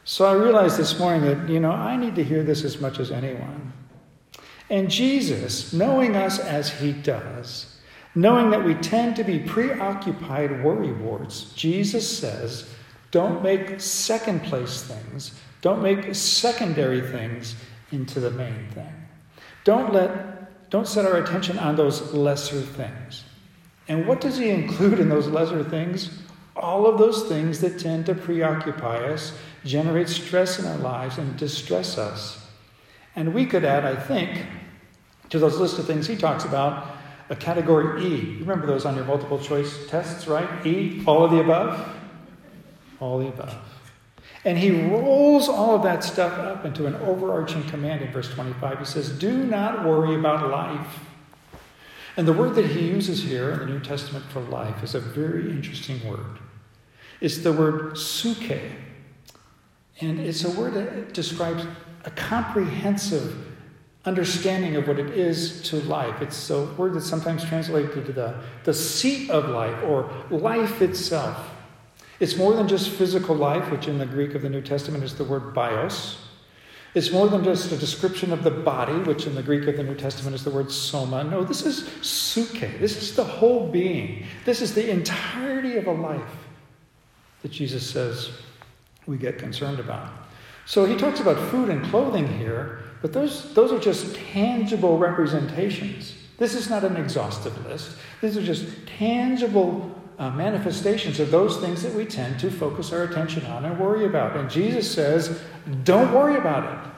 So 0.05 0.25
I 0.25 0.32
realized 0.32 0.76
this 0.78 0.99
morning 0.99 1.23
that, 1.23 1.49
you 1.49 1.61
know, 1.61 1.73
I 1.73 1.96
need 1.96 2.14
to 2.14 2.25
hear 2.25 2.43
this 2.43 2.64
as 2.64 2.81
much 2.81 3.00
as 3.00 3.11
anyone. 3.11 3.73
And 4.70 4.90
Jesus, 4.90 5.73
knowing 5.73 6.17
us 6.17 6.38
as 6.38 6.70
he 6.70 6.93
does, 6.93 7.75
knowing 8.16 8.50
that 8.50 8.64
we 8.64 8.74
tend 8.74 9.14
to 9.14 9.22
be 9.22 9.38
preoccupied 9.38 10.50
worrywarts, 10.50 11.54
Jesus 11.54 12.18
says, 12.18 12.68
don't 13.12 13.42
make 13.42 13.80
second 13.80 14.42
place 14.42 14.82
things, 14.82 15.38
don't 15.60 15.82
make 15.82 16.14
secondary 16.14 17.00
things 17.00 17.54
into 17.92 18.18
the 18.18 18.30
main 18.30 18.68
thing. 18.70 18.92
Don't 19.64 19.92
let 19.92 20.70
don't 20.70 20.88
set 20.88 21.04
our 21.04 21.18
attention 21.18 21.58
on 21.58 21.76
those 21.76 22.12
lesser 22.12 22.60
things. 22.60 23.22
And 23.88 24.06
what 24.06 24.20
does 24.20 24.36
he 24.36 24.50
include 24.50 24.98
in 24.98 25.08
those 25.08 25.28
lesser 25.28 25.62
things? 25.62 26.10
All 26.56 26.86
of 26.86 26.98
those 26.98 27.28
things 27.28 27.60
that 27.60 27.78
tend 27.78 28.06
to 28.06 28.14
preoccupy 28.14 28.96
us 29.04 29.32
generate 29.64 30.08
stress 30.08 30.58
in 30.58 30.66
our 30.66 30.78
lives 30.78 31.18
and 31.18 31.37
distress 31.37 31.99
us. 31.99 32.44
And 33.14 33.32
we 33.32 33.46
could 33.46 33.64
add, 33.64 33.85
I 33.85 33.94
think, 33.94 34.46
to 35.30 35.38
those 35.38 35.58
list 35.58 35.78
of 35.78 35.87
things 35.87 36.06
he 36.06 36.16
talks 36.16 36.44
about, 36.44 36.96
a 37.28 37.37
category 37.37 38.04
E. 38.04 38.16
You 38.16 38.40
remember 38.40 38.66
those 38.66 38.85
on 38.85 38.97
your 38.97 39.04
multiple 39.04 39.38
choice 39.38 39.87
tests, 39.88 40.26
right? 40.26 40.66
E, 40.66 41.02
all 41.06 41.25
of 41.25 41.30
the 41.30 41.40
above? 41.40 41.88
All 43.00 43.18
the 43.18 43.28
above. 43.28 43.56
And 44.45 44.56
he 44.56 44.71
rolls 44.85 45.49
all 45.49 45.75
of 45.75 45.83
that 45.83 46.04
stuff 46.04 46.38
up 46.38 46.64
into 46.64 46.87
an 46.87 46.95
overarching 46.97 47.64
command 47.64 48.02
in 48.02 48.12
verse 48.12 48.30
25. 48.33 48.78
He 48.78 48.85
says, 48.85 49.11
Do 49.11 49.45
not 49.45 49.85
worry 49.85 50.14
about 50.14 50.49
life. 50.50 51.00
And 52.16 52.26
the 52.26 52.33
word 52.33 52.54
that 52.54 52.66
he 52.66 52.87
uses 52.87 53.23
here 53.23 53.50
in 53.50 53.59
the 53.59 53.66
New 53.66 53.80
Testament 53.80 54.25
for 54.26 54.40
life 54.40 54.83
is 54.83 54.95
a 54.95 55.00
very 55.00 55.50
interesting 55.50 56.06
word. 56.09 56.38
It's 57.21 57.38
the 57.38 57.52
word 57.52 57.95
psuche. 57.95 58.71
And 60.00 60.21
it's 60.21 60.45
a 60.45 60.50
word 60.50 60.75
that 60.75 61.12
describes 61.12 61.66
a 62.04 62.11
comprehensive 62.11 63.55
understanding 64.06 64.76
of 64.76 64.86
what 64.86 64.98
it 64.98 65.10
is 65.10 65.60
to 65.62 65.76
life. 65.82 66.22
It's 66.22 66.48
a 66.50 66.64
word 66.64 66.94
that's 66.94 67.08
sometimes 67.08 67.44
translated 67.44 68.06
to 68.06 68.12
the, 68.12 68.38
the 68.64 68.72
seat 68.72 69.30
of 69.30 69.48
life 69.48 69.82
or 69.84 70.10
life 70.30 70.80
itself. 70.80 71.50
It's 72.20 72.36
more 72.36 72.54
than 72.54 72.68
just 72.68 72.90
physical 72.90 73.34
life, 73.34 73.70
which 73.70 73.88
in 73.88 73.98
the 73.98 74.06
Greek 74.06 74.34
of 74.34 74.42
the 74.42 74.48
New 74.48 74.62
Testament 74.62 75.04
is 75.04 75.14
the 75.14 75.25
word 75.25 75.52
bios. 75.52 76.18
It's 76.94 77.12
more 77.12 77.28
than 77.28 77.44
just 77.44 77.70
a 77.72 77.76
description 77.76 78.32
of 78.32 78.42
the 78.42 78.50
body, 78.50 78.94
which 78.94 79.26
in 79.26 79.34
the 79.34 79.42
Greek 79.42 79.68
of 79.68 79.76
the 79.76 79.82
New 79.82 79.96
Testament 79.96 80.34
is 80.34 80.44
the 80.44 80.50
word 80.50 80.72
soma. 80.72 81.25
No, 81.25 81.44
this 81.44 81.66
is 81.66 81.82
psuche. 82.00 82.80
This 82.80 83.02
is 83.02 83.14
the 83.14 83.25
whole 83.25 83.68
being. 83.68 84.25
This 84.46 84.62
is 84.62 84.75
the 84.75 84.88
entirety 84.88 85.76
of 85.76 85.88
a 85.88 85.92
life 85.92 86.22
that 87.42 87.50
Jesus 87.50 87.84
says 87.84 88.30
we 89.06 89.18
get 89.18 89.38
concerned 89.38 89.78
about. 89.78 90.10
So 90.64 90.86
he 90.86 90.96
talks 90.96 91.20
about 91.20 91.38
food 91.50 91.68
and 91.68 91.84
clothing 91.84 92.26
here, 92.38 92.80
but 93.03 93.12
those, 93.12 93.53
those 93.55 93.73
are 93.73 93.79
just 93.79 94.15
tangible 94.15 94.99
representations. 94.99 96.15
This 96.38 96.55
is 96.55 96.69
not 96.69 96.85
an 96.85 96.97
exhaustive 96.97 97.67
list. 97.67 97.97
These 98.21 98.37
are 98.37 98.43
just 98.43 98.67
tangible 98.87 99.95
uh, 100.19 100.31
manifestations 100.31 101.21
of 101.21 101.31
those 101.31 101.59
things 101.59 101.83
that 101.83 101.95
we 101.95 102.05
tend 102.05 102.41
to 102.41 102.50
focus 102.50 102.93
our 102.93 103.03
attention 103.03 103.45
on 103.47 103.65
and 103.65 103.79
worry 103.79 104.07
about. 104.07 104.37
And 104.37 104.50
Jesus 104.50 104.91
says, 104.91 105.41
don't 105.85 106.12
worry 106.12 106.37
about 106.37 106.73
it. 106.73 106.91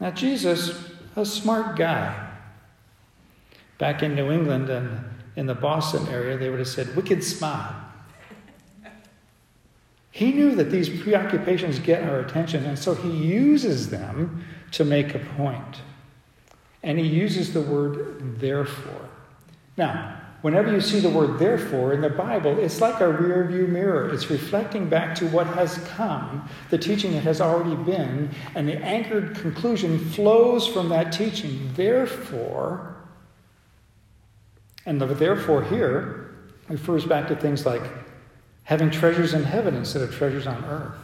Now, 0.00 0.10
Jesus, 0.10 0.90
a 1.16 1.24
smart 1.24 1.76
guy. 1.76 2.30
Back 3.78 4.02
in 4.02 4.14
New 4.14 4.30
England 4.30 4.68
and 4.70 5.04
in 5.36 5.46
the 5.46 5.54
Boston 5.54 6.06
area, 6.08 6.36
they 6.36 6.50
would 6.50 6.58
have 6.58 6.68
said, 6.68 6.94
wicked 6.94 7.22
smart. 7.24 7.74
He 10.12 10.30
knew 10.30 10.54
that 10.56 10.70
these 10.70 10.90
preoccupations 11.02 11.78
get 11.78 12.04
our 12.04 12.20
attention, 12.20 12.66
and 12.66 12.78
so 12.78 12.94
he 12.94 13.10
uses 13.10 13.88
them 13.88 14.44
to 14.72 14.84
make 14.84 15.14
a 15.14 15.18
point. 15.18 15.80
And 16.82 16.98
he 16.98 17.06
uses 17.06 17.54
the 17.54 17.62
word 17.62 18.38
therefore. 18.38 19.08
Now, 19.78 20.20
whenever 20.42 20.70
you 20.70 20.82
see 20.82 21.00
the 21.00 21.08
word 21.08 21.38
therefore 21.38 21.94
in 21.94 22.02
the 22.02 22.10
Bible, 22.10 22.58
it's 22.58 22.78
like 22.78 23.00
a 23.00 23.10
rear 23.10 23.46
view 23.46 23.66
mirror. 23.66 24.10
It's 24.12 24.28
reflecting 24.28 24.86
back 24.86 25.14
to 25.16 25.26
what 25.28 25.46
has 25.46 25.78
come, 25.96 26.46
the 26.68 26.76
teaching 26.76 27.12
that 27.12 27.22
has 27.22 27.40
already 27.40 27.76
been, 27.82 28.30
and 28.54 28.68
the 28.68 28.76
anchored 28.84 29.36
conclusion 29.36 29.98
flows 29.98 30.66
from 30.66 30.90
that 30.90 31.10
teaching. 31.12 31.70
Therefore, 31.74 32.96
and 34.84 35.00
the 35.00 35.06
therefore 35.06 35.62
here 35.62 36.34
refers 36.68 37.06
back 37.06 37.28
to 37.28 37.36
things 37.36 37.64
like 37.64 37.82
having 38.64 38.90
treasures 38.90 39.34
in 39.34 39.44
heaven 39.44 39.74
instead 39.74 40.02
of 40.02 40.14
treasures 40.14 40.46
on 40.46 40.64
earth. 40.64 40.94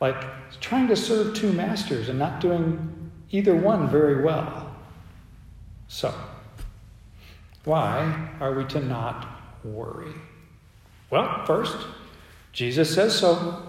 Like 0.00 0.24
trying 0.60 0.88
to 0.88 0.96
serve 0.96 1.34
two 1.34 1.52
masters 1.52 2.08
and 2.08 2.18
not 2.18 2.40
doing 2.40 3.10
either 3.30 3.54
one 3.54 3.88
very 3.88 4.22
well. 4.22 4.74
So, 5.88 6.14
why 7.64 8.30
are 8.40 8.52
we 8.54 8.64
to 8.66 8.80
not 8.80 9.26
worry? 9.64 10.12
Well, 11.10 11.44
first, 11.46 11.76
Jesus 12.52 12.94
says 12.94 13.18
so. 13.18 13.62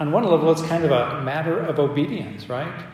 On 0.00 0.10
one 0.10 0.24
level, 0.24 0.50
it's 0.50 0.62
kind 0.62 0.84
of 0.84 0.90
a 0.90 1.22
matter 1.22 1.58
of 1.58 1.78
obedience, 1.78 2.48
right? 2.48 2.84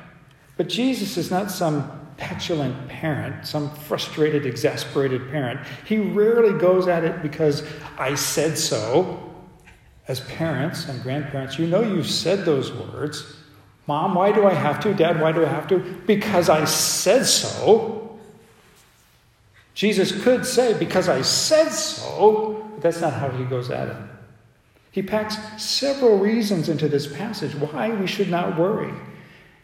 But 0.59 0.69
Jesus 0.69 1.17
is 1.17 1.31
not 1.31 1.51
some 1.51 2.00
petulant 2.21 2.89
parent, 2.89 3.47
some 3.47 3.71
frustrated, 3.75 4.47
exasperated 4.47 5.29
parent. 5.31 5.59
He 5.85 5.99
rarely 5.99 6.57
goes 6.57 6.87
at 6.87 7.03
it 7.03 7.23
because 7.23 7.65
I 7.99 8.15
said 8.15 8.57
so. 8.57 9.27
As 10.07 10.21
parents 10.21 10.89
and 10.89 11.03
grandparents, 11.03 11.59
you 11.59 11.67
know 11.67 11.83
you've 11.83 12.11
said 12.11 12.45
those 12.45 12.73
words. 12.73 13.37
Mom, 13.87 14.15
why 14.15 14.33
do 14.33 14.47
I 14.47 14.55
have 14.55 14.81
to? 14.81 14.95
Dad, 14.95 15.21
why 15.21 15.33
do 15.33 15.45
I 15.45 15.49
have 15.49 15.67
to? 15.69 15.79
Because 16.07 16.49
I 16.49 16.65
said 16.65 17.25
so. 17.25 18.19
Jesus 19.75 20.23
could 20.23 20.45
say, 20.45 20.79
Because 20.79 21.09
I 21.09 21.23
said 21.23 21.71
so, 21.71 22.67
but 22.75 22.83
that's 22.83 23.01
not 23.01 23.15
how 23.15 23.31
he 23.31 23.45
goes 23.45 23.71
at 23.71 23.89
it. 23.89 23.97
He 24.93 25.03
packs 25.03 25.37
several 25.63 26.19
reasons 26.19 26.69
into 26.69 26.89
this 26.89 27.07
passage 27.07 27.55
why 27.55 27.91
we 27.91 28.07
should 28.07 28.29
not 28.29 28.59
worry. 28.59 28.93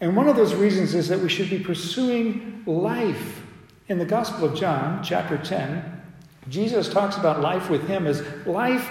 And 0.01 0.15
one 0.15 0.29
of 0.29 0.37
those 0.37 0.55
reasons 0.55 0.95
is 0.95 1.09
that 1.09 1.21
we 1.21 1.29
should 1.29 1.51
be 1.51 1.59
pursuing 1.59 2.63
life. 2.67 3.43
In 3.89 3.99
the 3.99 4.05
Gospel 4.05 4.45
of 4.47 4.55
John, 4.55 5.03
chapter 5.03 5.39
10, 5.39 6.03
Jesus 6.49 6.89
talks 6.89 7.17
about 7.17 7.41
life 7.41 7.71
with 7.71 7.87
him 7.87 8.07
as 8.07 8.23
life 8.47 8.91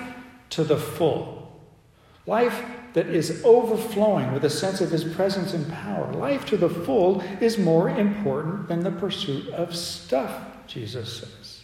to 0.52 0.64
the 0.64 0.78
full. 0.78 1.62
Life 2.26 2.64
that 2.94 3.08
is 3.08 3.44
overflowing 3.44 4.32
with 4.32 4.46
a 4.46 4.50
sense 4.50 4.82
of 4.82 4.90
his 4.90 5.04
presence 5.04 5.54
and 5.54 5.72
power. 5.72 6.12
Life 6.14 6.46
to 6.46 6.58
the 6.58 6.70
full 6.70 7.22
is 7.42 7.58
more 7.58 7.90
important 7.90 8.68
than 8.68 8.80
the 8.80 8.92
pursuit 8.92 9.50
of 9.50 9.76
stuff, 9.76 10.32
Jesus 10.66 11.20
says. 11.20 11.64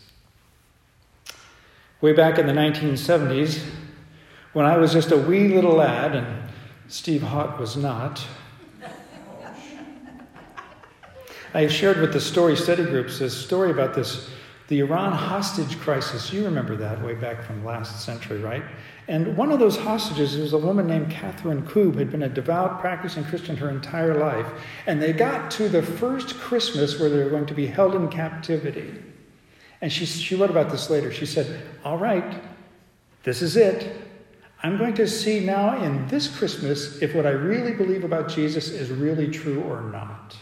Way 2.02 2.14
back 2.14 2.38
in 2.38 2.48
the 2.48 2.54
1970s, 2.54 3.64
when 4.54 4.66
I 4.66 4.78
was 4.78 4.92
just 4.92 5.12
a 5.12 5.18
wee 5.18 5.48
little 5.48 5.76
lad 5.76 6.16
and 6.16 6.50
Steve 6.88 7.22
Hott 7.22 7.58
was 7.58 7.78
not, 7.78 8.26
I 11.54 11.68
shared 11.68 12.00
with 12.00 12.14
the 12.14 12.22
story 12.22 12.56
study 12.56 12.84
groups 12.84 13.20
this 13.20 13.38
story 13.38 13.72
about 13.72 13.94
this, 13.94 14.30
the 14.70 14.80
Iran 14.80 15.12
hostage 15.12 15.78
crisis. 15.80 16.32
You 16.32 16.46
remember 16.46 16.78
that 16.78 17.04
way 17.04 17.14
back 17.14 17.44
from 17.44 17.66
last 17.66 18.06
century, 18.06 18.40
right? 18.40 18.64
And 19.10 19.36
one 19.36 19.52
of 19.52 19.60
those 19.60 19.78
hostages 19.78 20.38
was 20.38 20.54
a 20.54 20.58
woman 20.58 20.88
named 20.88 21.12
Kathryn 21.12 21.64
Koob, 21.64 21.98
had 21.98 22.10
been 22.10 22.24
a 22.24 22.30
devout, 22.30 22.80
practicing 22.80 23.26
Christian 23.26 23.58
her 23.58 23.70
entire 23.70 24.18
life. 24.18 24.48
And 24.88 25.02
they 25.02 25.12
got 25.12 25.52
to 25.52 25.68
the 25.68 25.82
first 25.82 26.40
Christmas 26.40 26.98
where 26.98 27.10
they 27.10 27.22
were 27.22 27.30
going 27.30 27.48
to 27.48 27.54
be 27.54 27.68
held 27.68 27.96
in 27.96 28.08
captivity. 28.08 29.04
And 29.82 29.92
she, 29.92 30.06
she 30.06 30.36
wrote 30.36 30.52
about 30.52 30.70
this 30.72 30.90
later. 30.90 31.12
She 31.12 31.26
said, 31.26 31.62
All 31.84 31.98
right, 31.98 32.42
this 33.24 33.42
is 33.42 33.58
it. 33.58 33.98
I'm 34.64 34.78
going 34.78 34.94
to 34.94 35.08
see 35.08 35.44
now 35.44 35.84
in 35.84 36.08
this 36.08 36.34
Christmas 36.34 37.02
if 37.02 37.14
what 37.16 37.26
I 37.26 37.32
really 37.32 37.74
believe 37.74 38.06
about 38.06 38.30
Jesus 38.30 38.70
is 38.70 38.92
really 38.92 39.30
true 39.30 39.62
or 39.64 39.82
not. 39.82 40.38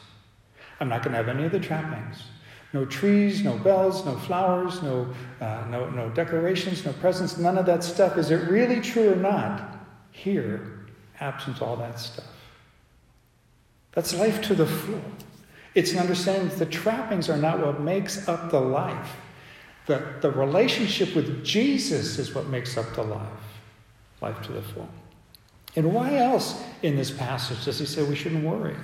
I'm 0.79 0.89
not 0.89 1.03
going 1.03 1.11
to 1.11 1.17
have 1.17 1.27
any 1.27 1.45
of 1.45 1.51
the 1.51 1.59
trappings. 1.59 2.23
No 2.71 2.85
trees, 2.85 3.43
no 3.43 3.57
bells, 3.57 4.05
no 4.05 4.15
flowers, 4.15 4.81
no, 4.83 5.07
uh, 5.41 5.65
no, 5.69 5.89
no 5.89 6.09
decorations, 6.09 6.85
no 6.85 6.93
presents, 6.93 7.37
none 7.37 7.57
of 7.57 7.65
that 7.65 7.83
stuff. 7.83 8.17
Is 8.17 8.29
it 8.29 8.49
really 8.49 8.79
true 8.79 9.13
or 9.13 9.15
not? 9.15 9.77
Here, 10.11 10.85
absent 11.19 11.61
all 11.61 11.75
that 11.77 11.99
stuff. 11.99 12.27
That's 13.93 14.13
life 14.15 14.41
to 14.43 14.55
the 14.55 14.67
full. 14.67 15.01
It's 15.73 15.93
an 15.93 15.99
understanding 15.99 16.49
that 16.49 16.59
the 16.59 16.65
trappings 16.65 17.29
are 17.29 17.37
not 17.37 17.59
what 17.59 17.81
makes 17.81 18.27
up 18.27 18.51
the 18.51 18.59
life. 18.59 19.15
The, 19.87 20.13
the 20.21 20.29
relationship 20.29 21.15
with 21.15 21.43
Jesus 21.43 22.19
is 22.19 22.35
what 22.35 22.47
makes 22.47 22.77
up 22.77 22.93
the 22.93 23.03
life, 23.03 23.27
life 24.21 24.39
to 24.43 24.51
the 24.51 24.61
full. 24.61 24.89
And 25.75 25.93
why 25.93 26.17
else 26.17 26.61
in 26.83 26.95
this 26.95 27.09
passage 27.09 27.65
does 27.65 27.79
he 27.79 27.85
say 27.85 28.03
we 28.03 28.15
shouldn't 28.15 28.43
worry? 28.43 28.75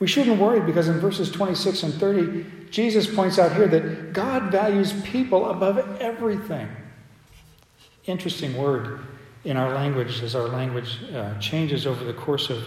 We 0.00 0.06
shouldn't 0.06 0.40
worry 0.40 0.60
because 0.60 0.88
in 0.88 0.98
verses 0.98 1.30
26 1.30 1.82
and 1.82 1.94
30, 1.94 2.46
Jesus 2.70 3.12
points 3.12 3.38
out 3.38 3.54
here 3.54 3.68
that 3.68 4.14
God 4.14 4.50
values 4.50 4.94
people 5.02 5.50
above 5.50 6.00
everything. 6.00 6.68
Interesting 8.06 8.56
word 8.56 9.00
in 9.44 9.58
our 9.58 9.74
language 9.74 10.22
as 10.22 10.34
our 10.34 10.48
language 10.48 10.98
uh, 11.14 11.38
changes 11.38 11.86
over 11.86 12.02
the 12.02 12.14
course 12.14 12.48
of 12.48 12.66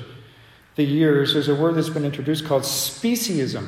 the 0.76 0.84
years. 0.84 1.34
There's 1.34 1.50
a 1.50 1.56
word 1.56 1.76
that's 1.76 1.90
been 1.90 2.06
introduced 2.06 2.46
called 2.46 2.64
speciesism. 2.64 3.68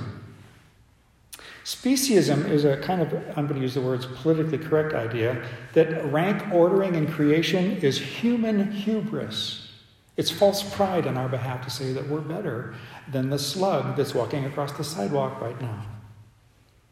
Speciesism 1.63 2.47
is 2.47 2.65
a 2.65 2.77
kind 2.77 3.01
of, 3.01 3.11
I'm 3.35 3.47
going 3.47 3.55
to 3.55 3.61
use 3.61 3.73
the 3.73 3.81
words 3.81 4.05
politically 4.05 4.59
correct 4.59 4.93
idea, 4.93 5.43
that 5.73 6.05
rank 6.11 6.53
ordering 6.53 6.93
in 6.93 7.11
creation 7.11 7.77
is 7.77 7.97
human 7.97 8.71
hubris. 8.71 9.64
It's 10.17 10.31
false 10.31 10.63
pride 10.63 11.07
on 11.07 11.17
our 11.17 11.27
behalf 11.27 11.63
to 11.65 11.69
say 11.69 11.91
that 11.91 12.07
we're 12.07 12.21
better 12.21 12.75
than 13.11 13.29
the 13.29 13.39
slug 13.39 13.97
that's 13.97 14.13
walking 14.13 14.45
across 14.45 14.71
the 14.71 14.83
sidewalk 14.83 15.41
right 15.41 15.59
now. 15.59 15.85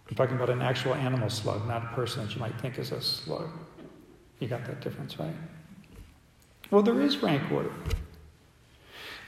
I'm 0.09 0.15
talking 0.15 0.35
about 0.35 0.49
an 0.49 0.61
actual 0.61 0.93
animal 0.93 1.29
slug, 1.29 1.65
not 1.67 1.83
a 1.83 1.95
person 1.95 2.25
that 2.25 2.35
you 2.35 2.41
might 2.41 2.59
think 2.59 2.77
is 2.77 2.91
a 2.91 3.01
slug. 3.01 3.49
You 4.39 4.47
got 4.47 4.65
that 4.65 4.81
difference, 4.81 5.17
right? 5.17 5.35
Well, 6.69 6.81
there 6.81 6.99
is 7.01 7.17
rank 7.23 7.49
order. 7.51 7.71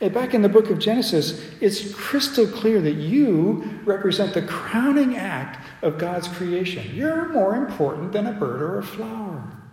And 0.01 0.13
back 0.13 0.33
in 0.33 0.41
the 0.41 0.49
book 0.49 0.69
of 0.69 0.77
Genesis, 0.77 1.41
it's 1.61 1.93
crystal 1.93 2.45
clear 2.45 2.81
that 2.81 2.95
you 2.95 3.79
represent 3.85 4.33
the 4.33 4.41
crowning 4.41 5.15
act 5.15 5.65
of 5.81 5.97
God's 5.97 6.27
creation. 6.27 6.93
You're 6.93 7.29
more 7.29 7.55
important 7.55 8.11
than 8.11 8.27
a 8.27 8.33
bird 8.33 8.61
or 8.61 8.79
a 8.79 8.83
flower. 8.83 9.64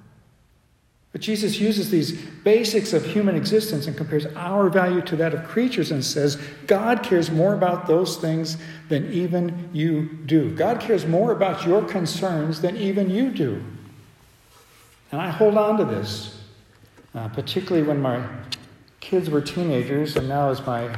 But 1.12 1.20
Jesus 1.20 1.60
uses 1.60 1.90
these 1.90 2.12
basics 2.42 2.94
of 2.94 3.04
human 3.04 3.36
existence 3.36 3.86
and 3.86 3.94
compares 3.94 4.24
our 4.34 4.70
value 4.70 5.02
to 5.02 5.16
that 5.16 5.34
of 5.34 5.44
creatures 5.44 5.90
and 5.90 6.02
says, 6.02 6.40
God 6.66 7.02
cares 7.02 7.30
more 7.30 7.52
about 7.52 7.86
those 7.86 8.16
things 8.16 8.56
than 8.88 9.12
even 9.12 9.68
you 9.74 10.04
do. 10.24 10.54
God 10.54 10.80
cares 10.80 11.04
more 11.06 11.32
about 11.32 11.66
your 11.66 11.84
concerns 11.84 12.62
than 12.62 12.78
even 12.78 13.10
you 13.10 13.30
do. 13.30 13.62
And 15.12 15.20
I 15.20 15.28
hold 15.28 15.58
on 15.58 15.76
to 15.76 15.84
this, 15.84 16.42
uh, 17.14 17.28
particularly 17.28 17.86
when 17.86 18.00
my 18.00 18.26
kids 19.00 19.28
were 19.28 19.42
teenagers, 19.42 20.16
and 20.16 20.26
now 20.26 20.48
as 20.48 20.64
my 20.66 20.96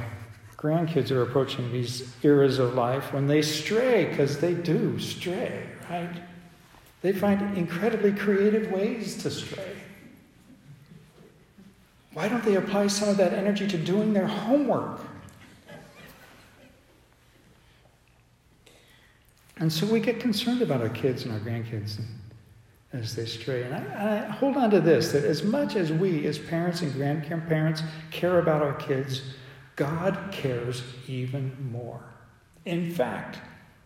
grandkids 0.57 1.11
are 1.11 1.23
approaching 1.23 1.73
these 1.73 2.15
eras 2.23 2.61
of 2.61 2.75
life, 2.75 3.13
when 3.13 3.27
they 3.27 3.43
stray, 3.43 4.05
because 4.05 4.39
they 4.39 4.55
do 4.55 5.01
stray, 5.01 5.67
right? 5.91 6.23
They 7.03 7.13
find 7.13 7.59
incredibly 7.59 8.13
creative 8.13 8.71
ways 8.71 9.21
to 9.25 9.31
stray. 9.31 9.74
Why 12.15 12.29
don't 12.29 12.45
they 12.45 12.55
apply 12.55 12.87
some 12.87 13.09
of 13.09 13.17
that 13.17 13.33
energy 13.33 13.67
to 13.67 13.77
doing 13.77 14.13
their 14.13 14.27
homework? 14.27 15.01
And 19.57 19.73
so 19.73 19.87
we 19.87 20.01
get 20.01 20.21
concerned 20.21 20.63
about 20.63 20.81
our 20.81 20.89
kids 20.89 21.25
and 21.25 21.33
our 21.33 21.41
grandkids 21.41 22.01
as 22.93 23.15
they 23.17 23.27
stray. 23.27 23.65
And 23.65 23.75
I, 23.75 24.27
I, 24.27 24.31
hold 24.31 24.57
on 24.57 24.71
to 24.71 24.81
this 24.81 25.13
that 25.13 25.25
as 25.25 25.43
much 25.43 25.75
as 25.75 25.93
we, 25.93 26.27
as 26.27 26.39
parents 26.39 26.83
and 26.83 26.93
grandparents, 26.93 27.83
care 28.11 28.39
about 28.39 28.63
our 28.63 28.75
kids, 28.75 29.23
God 29.77 30.17
cares 30.31 30.83
even 31.09 31.71
more. 31.73 32.01
In 32.65 32.91
fact, 32.91 33.39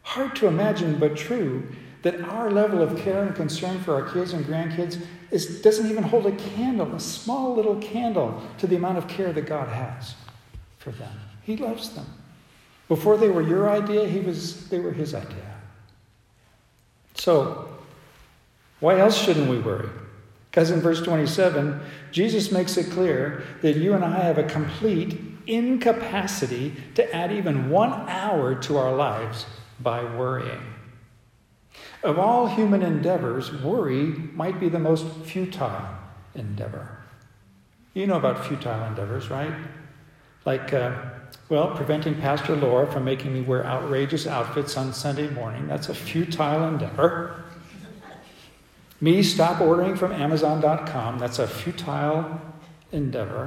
hard 0.03 0.37
to 0.37 0.47
imagine 0.47 0.99
but 0.99 1.17
true 1.17 1.67
that 2.03 2.21
our 2.21 2.51
level 2.51 2.83
of 2.83 2.99
care 2.99 3.23
and 3.23 3.35
concern 3.35 3.81
for 3.81 3.95
our 3.95 4.13
kids 4.13 4.33
and 4.33 4.45
grandkids 4.45 5.03
is, 5.31 5.61
doesn't 5.63 5.91
even 5.91 6.03
hold 6.03 6.27
a 6.27 6.33
candle, 6.33 6.95
a 6.95 7.01
small 7.01 7.55
little 7.55 7.77
candle, 7.77 8.43
to 8.59 8.67
the 8.67 8.77
amount 8.77 8.99
of 8.99 9.09
care 9.09 9.33
that 9.33 9.47
God 9.47 9.69
has 9.69 10.15
for 10.79 10.91
them. 10.93 11.13
He 11.43 11.57
loves 11.57 11.91
them. 11.91 12.07
Before 12.89 13.17
they 13.17 13.29
were 13.29 13.43
your 13.43 13.69
idea, 13.69 14.09
he 14.09 14.21
was, 14.21 14.69
they 14.69 14.81
were 14.81 14.93
his 14.93 15.15
idea. 15.15 15.57
So, 17.15 17.69
why 18.81 18.99
else 18.99 19.19
shouldn't 19.21 19.51
we 19.51 19.59
worry? 19.59 19.91
Because 20.51 20.71
in 20.71 20.81
verse 20.81 21.03
27, 21.03 21.81
Jesus 22.11 22.51
makes 22.51 22.77
it 22.77 22.91
clear 22.91 23.45
that 23.61 23.77
you 23.77 23.93
and 23.93 24.05
I 24.05 24.21
have 24.21 24.39
a 24.39 24.45
complete 24.45 25.21
incapacity 25.47 26.75
to 26.95 27.15
add 27.15 27.33
even 27.33 27.71
one 27.71 27.93
hour 28.09 28.55
to 28.55 28.77
our 28.79 28.95
lives 28.95 29.47
by 29.81 30.03
worrying. 30.03 30.63
Of 32.03 32.19
all 32.19 32.47
human 32.47 32.83
endeavors, 32.83 33.53
worry 33.53 34.07
might 34.35 34.61
be 34.61 34.69
the 34.69 34.79
most 34.79 35.07
futile 35.25 35.89
endeavor. 36.35 36.99
You 37.95 38.07
know 38.07 38.17
about 38.17 38.47
futile 38.47 38.85
endeavors, 38.85 39.31
right? 39.31 39.53
Like, 40.45 40.73
uh, 40.73 40.95
well, 41.49 41.75
preventing 41.75 42.15
Pastor 42.15 42.55
Laura 42.55 42.91
from 42.91 43.05
making 43.05 43.35
me 43.35 43.41
wear 43.41 43.67
outrageous 43.67 44.27
outfits 44.27 44.77
on 44.77 44.93
Sunday 44.93 45.29
morning. 45.31 45.67
That's 45.67 45.89
a 45.89 45.95
futile 45.95 46.69
endeavor. 46.69 47.43
Me 49.01 49.23
stop 49.23 49.61
ordering 49.61 49.97
from 49.97 50.13
Amazon.com. 50.13 51.19
That's 51.19 51.39
a 51.39 51.47
futile 51.47 52.41
endeavor. 52.93 53.45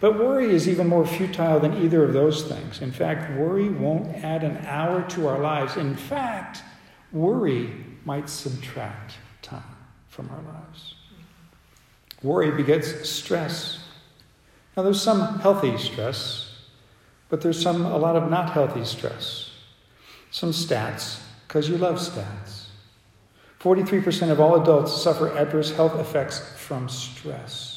But 0.00 0.18
worry 0.18 0.52
is 0.52 0.68
even 0.68 0.88
more 0.88 1.06
futile 1.06 1.60
than 1.60 1.82
either 1.82 2.02
of 2.02 2.12
those 2.12 2.42
things. 2.42 2.82
In 2.82 2.90
fact, 2.90 3.38
worry 3.38 3.68
won't 3.68 4.08
add 4.24 4.42
an 4.42 4.58
hour 4.66 5.02
to 5.10 5.28
our 5.28 5.38
lives. 5.38 5.76
In 5.76 5.94
fact, 5.94 6.62
worry 7.12 7.70
might 8.04 8.28
subtract 8.28 9.14
time 9.42 9.62
from 10.08 10.28
our 10.30 10.42
lives. 10.52 10.94
Worry 12.22 12.50
begets 12.52 13.08
stress. 13.08 13.84
Now, 14.76 14.82
there's 14.82 15.02
some 15.02 15.40
healthy 15.40 15.76
stress, 15.76 16.54
but 17.28 17.40
there's 17.40 17.60
some, 17.60 17.84
a 17.84 17.98
lot 17.98 18.16
of 18.16 18.30
not 18.30 18.52
healthy 18.52 18.84
stress. 18.84 19.50
Some 20.30 20.50
stats, 20.50 21.20
because 21.46 21.68
you 21.68 21.76
love 21.76 21.96
stats. 21.96 22.66
43% 23.60 24.30
of 24.30 24.40
all 24.40 24.60
adults 24.60 25.02
suffer 25.02 25.36
adverse 25.36 25.70
health 25.72 25.98
effects 25.98 26.40
from 26.56 26.88
stress. 26.88 27.72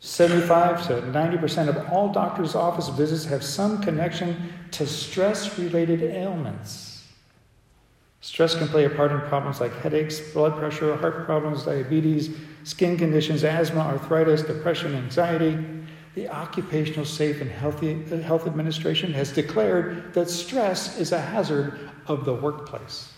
75 0.00 0.86
to 0.86 0.92
90% 1.02 1.68
of 1.68 1.92
all 1.92 2.12
doctors' 2.12 2.54
office 2.54 2.88
visits 2.90 3.24
have 3.24 3.42
some 3.42 3.82
connection 3.82 4.52
to 4.70 4.86
stress 4.86 5.58
related 5.58 6.02
ailments. 6.02 6.85
Stress 8.20 8.54
can 8.54 8.66
play 8.68 8.84
a 8.84 8.90
part 8.90 9.12
in 9.12 9.20
problems 9.20 9.60
like 9.60 9.72
headaches, 9.80 10.20
blood 10.32 10.56
pressure, 10.58 10.96
heart 10.96 11.26
problems, 11.26 11.64
diabetes, 11.64 12.36
skin 12.64 12.96
conditions, 12.96 13.44
asthma, 13.44 13.80
arthritis, 13.80 14.42
depression, 14.42 14.94
anxiety. 14.94 15.58
The 16.14 16.28
Occupational 16.28 17.04
Safe 17.04 17.40
and 17.40 17.50
Healthy, 17.50 18.04
uh, 18.10 18.16
Health 18.16 18.46
Administration 18.46 19.12
has 19.12 19.30
declared 19.30 20.14
that 20.14 20.30
stress 20.30 20.98
is 20.98 21.12
a 21.12 21.20
hazard 21.20 21.90
of 22.06 22.24
the 22.24 22.34
workplace. 22.34 23.12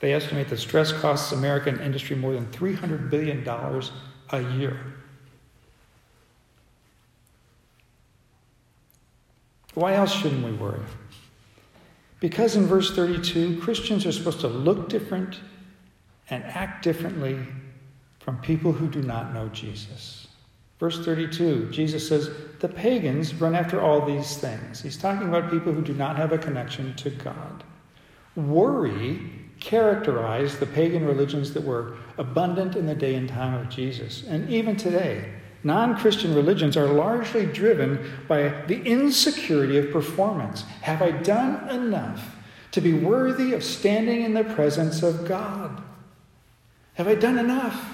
They 0.00 0.12
estimate 0.12 0.48
that 0.48 0.58
stress 0.58 0.92
costs 0.92 1.32
American 1.32 1.80
industry 1.80 2.16
more 2.16 2.34
than 2.34 2.46
$300 2.46 3.08
billion 3.08 3.48
a 3.48 4.56
year. 4.58 4.78
Why 9.74 9.94
else 9.94 10.12
shouldn't 10.12 10.44
we 10.44 10.52
worry? 10.52 10.80
Because 12.24 12.56
in 12.56 12.64
verse 12.64 12.96
32, 12.96 13.60
Christians 13.60 14.06
are 14.06 14.12
supposed 14.12 14.40
to 14.40 14.48
look 14.48 14.88
different 14.88 15.40
and 16.30 16.42
act 16.44 16.82
differently 16.82 17.38
from 18.18 18.38
people 18.38 18.72
who 18.72 18.88
do 18.88 19.02
not 19.02 19.34
know 19.34 19.50
Jesus. 19.50 20.26
Verse 20.80 21.04
32, 21.04 21.68
Jesus 21.70 22.08
says, 22.08 22.30
The 22.60 22.68
pagans 22.70 23.34
run 23.34 23.54
after 23.54 23.78
all 23.78 24.06
these 24.06 24.38
things. 24.38 24.80
He's 24.80 24.96
talking 24.96 25.28
about 25.28 25.50
people 25.50 25.74
who 25.74 25.82
do 25.82 25.92
not 25.92 26.16
have 26.16 26.32
a 26.32 26.38
connection 26.38 26.94
to 26.96 27.10
God. 27.10 27.62
Worry 28.36 29.20
characterized 29.60 30.60
the 30.60 30.66
pagan 30.66 31.04
religions 31.04 31.52
that 31.52 31.62
were 31.62 31.98
abundant 32.16 32.74
in 32.74 32.86
the 32.86 32.94
day 32.94 33.16
and 33.16 33.28
time 33.28 33.52
of 33.52 33.68
Jesus. 33.68 34.24
And 34.26 34.48
even 34.48 34.76
today, 34.78 35.30
non 35.64 35.96
Christian 35.96 36.34
religions 36.34 36.76
are 36.76 36.86
largely 36.86 37.46
driven 37.46 38.12
by 38.28 38.48
the 38.66 38.82
insecurity 38.82 39.78
of 39.78 39.90
performance. 39.90 40.62
Have 40.82 41.02
I 41.02 41.10
done 41.10 41.68
enough 41.70 42.36
to 42.72 42.80
be 42.80 42.92
worthy 42.92 43.54
of 43.54 43.64
standing 43.64 44.22
in 44.22 44.34
the 44.34 44.44
presence 44.44 45.02
of 45.02 45.26
God? 45.26 45.82
Have 46.94 47.08
I 47.08 47.14
done 47.14 47.38
enough? 47.38 47.92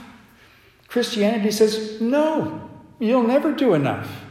Christianity 0.89 1.53
says, 1.53 2.01
no, 2.01 2.69
you'll 2.99 3.27
never 3.27 3.53
do 3.53 3.75
enough. 3.75 4.25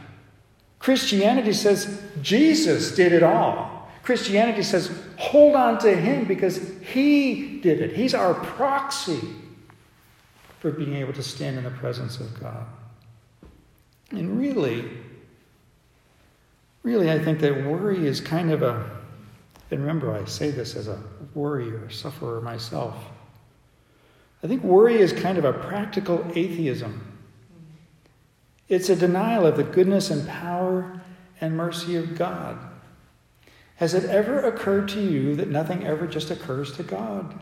Christianity 0.78 1.52
says, 1.52 2.02
Jesus 2.20 2.94
did 2.94 3.12
it 3.12 3.22
all. 3.22 3.88
Christianity 4.02 4.62
says, 4.62 4.90
hold 5.16 5.54
on 5.54 5.78
to 5.78 5.94
Him 5.94 6.24
because 6.24 6.58
He 6.80 7.60
did 7.60 7.80
it. 7.80 7.92
He's 7.92 8.14
our 8.14 8.34
proxy 8.34 9.20
for 10.58 10.70
being 10.70 10.94
able 10.96 11.12
to 11.14 11.22
stand 11.22 11.56
in 11.58 11.64
the 11.64 11.70
presence 11.70 12.20
of 12.20 12.38
God. 12.40 12.66
And 14.10 14.38
really, 14.38 14.90
really, 16.82 17.10
I 17.10 17.18
think 17.18 17.40
that 17.40 17.64
worry 17.64 18.06
is 18.06 18.20
kind 18.20 18.50
of 18.50 18.62
a, 18.62 18.90
and 19.70 19.80
remember, 19.80 20.12
I 20.12 20.24
say 20.24 20.50
this 20.50 20.74
as 20.74 20.88
a 20.88 21.00
worrier, 21.34 21.88
sufferer 21.90 22.40
myself. 22.40 22.96
I 24.42 24.48
think 24.48 24.64
worry 24.64 24.96
is 24.96 25.12
kind 25.12 25.38
of 25.38 25.44
a 25.44 25.52
practical 25.52 26.26
atheism. 26.34 27.06
It's 28.68 28.88
a 28.88 28.96
denial 28.96 29.46
of 29.46 29.56
the 29.56 29.64
goodness 29.64 30.10
and 30.10 30.26
power 30.26 31.00
and 31.40 31.56
mercy 31.56 31.96
of 31.96 32.16
God. 32.16 32.58
Has 33.76 33.94
it 33.94 34.04
ever 34.04 34.40
occurred 34.40 34.88
to 34.90 35.00
you 35.00 35.34
that 35.36 35.48
nothing 35.48 35.86
ever 35.86 36.06
just 36.06 36.30
occurs 36.30 36.72
to 36.76 36.82
God? 36.82 37.40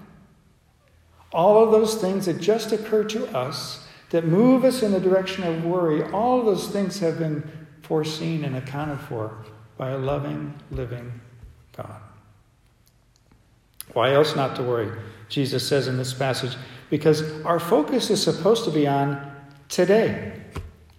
All 1.32 1.62
of 1.62 1.70
those 1.72 1.96
things 1.96 2.26
that 2.26 2.40
just 2.40 2.72
occur 2.72 3.04
to 3.04 3.26
us, 3.36 3.87
that 4.10 4.24
move 4.24 4.64
us 4.64 4.82
in 4.82 4.92
the 4.92 5.00
direction 5.00 5.44
of 5.44 5.64
worry, 5.64 6.02
all 6.12 6.40
of 6.40 6.46
those 6.46 6.68
things 6.68 6.98
have 7.00 7.18
been 7.18 7.48
foreseen 7.82 8.44
and 8.44 8.56
accounted 8.56 9.00
for 9.00 9.44
by 9.76 9.90
a 9.90 9.98
loving, 9.98 10.54
living 10.70 11.20
God. 11.76 12.00
Why 13.92 14.12
else 14.12 14.34
not 14.34 14.56
to 14.56 14.62
worry? 14.62 14.90
Jesus 15.28 15.66
says 15.66 15.88
in 15.88 15.96
this 15.96 16.14
passage, 16.14 16.56
because 16.90 17.44
our 17.44 17.60
focus 17.60 18.10
is 18.10 18.22
supposed 18.22 18.64
to 18.64 18.70
be 18.70 18.86
on 18.86 19.34
today. 19.68 20.40